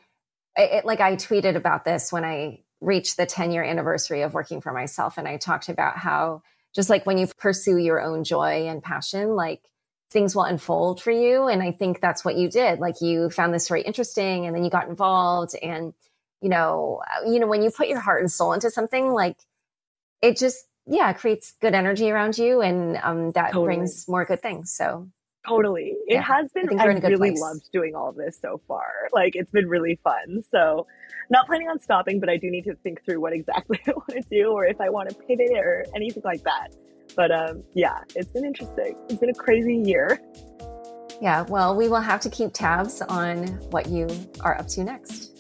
[0.57, 4.61] it, like I tweeted about this when I reached the 10 year anniversary of working
[4.61, 6.43] for myself and I talked about how
[6.75, 9.63] just like when you pursue your own joy and passion like
[10.11, 13.55] things will unfold for you and I think that's what you did like you found
[13.55, 15.95] this story interesting and then you got involved and
[16.43, 19.39] you know uh, you know when you put your heart and soul into something like
[20.23, 23.77] it just yeah creates good energy around you and um, that totally.
[23.77, 25.09] brings more good things so
[25.49, 25.95] Totally.
[26.07, 26.23] It yeah.
[26.23, 27.41] has been, I, I really place.
[27.41, 28.87] loved doing all of this so far.
[29.13, 30.43] Like, it's been really fun.
[30.51, 30.87] So,
[31.31, 34.11] not planning on stopping, but I do need to think through what exactly I want
[34.11, 36.69] to do or if I want to pivot or anything like that.
[37.15, 38.97] But um, yeah, it's been interesting.
[39.09, 40.21] It's been a crazy year.
[41.21, 44.07] Yeah, well, we will have to keep tabs on what you
[44.41, 45.33] are up to next.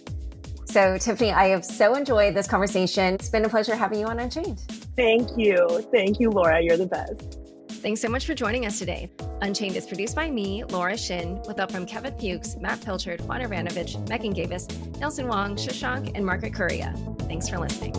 [0.64, 3.14] So, Tiffany, I have so enjoyed this conversation.
[3.14, 4.58] It's been a pleasure having you on Unchained.
[4.96, 5.86] Thank you.
[5.92, 6.60] Thank you, Laura.
[6.62, 7.45] You're the best.
[7.86, 9.08] Thanks so much for joining us today.
[9.42, 13.42] Unchained is produced by me, Laura Shin, with help from Kevin Fuchs, Matt Pilchard, Juan
[13.42, 16.92] Aranovich, Megan Gavis, Nelson Wong, Shashank, and Margaret Correia.
[17.28, 17.94] Thanks for listening.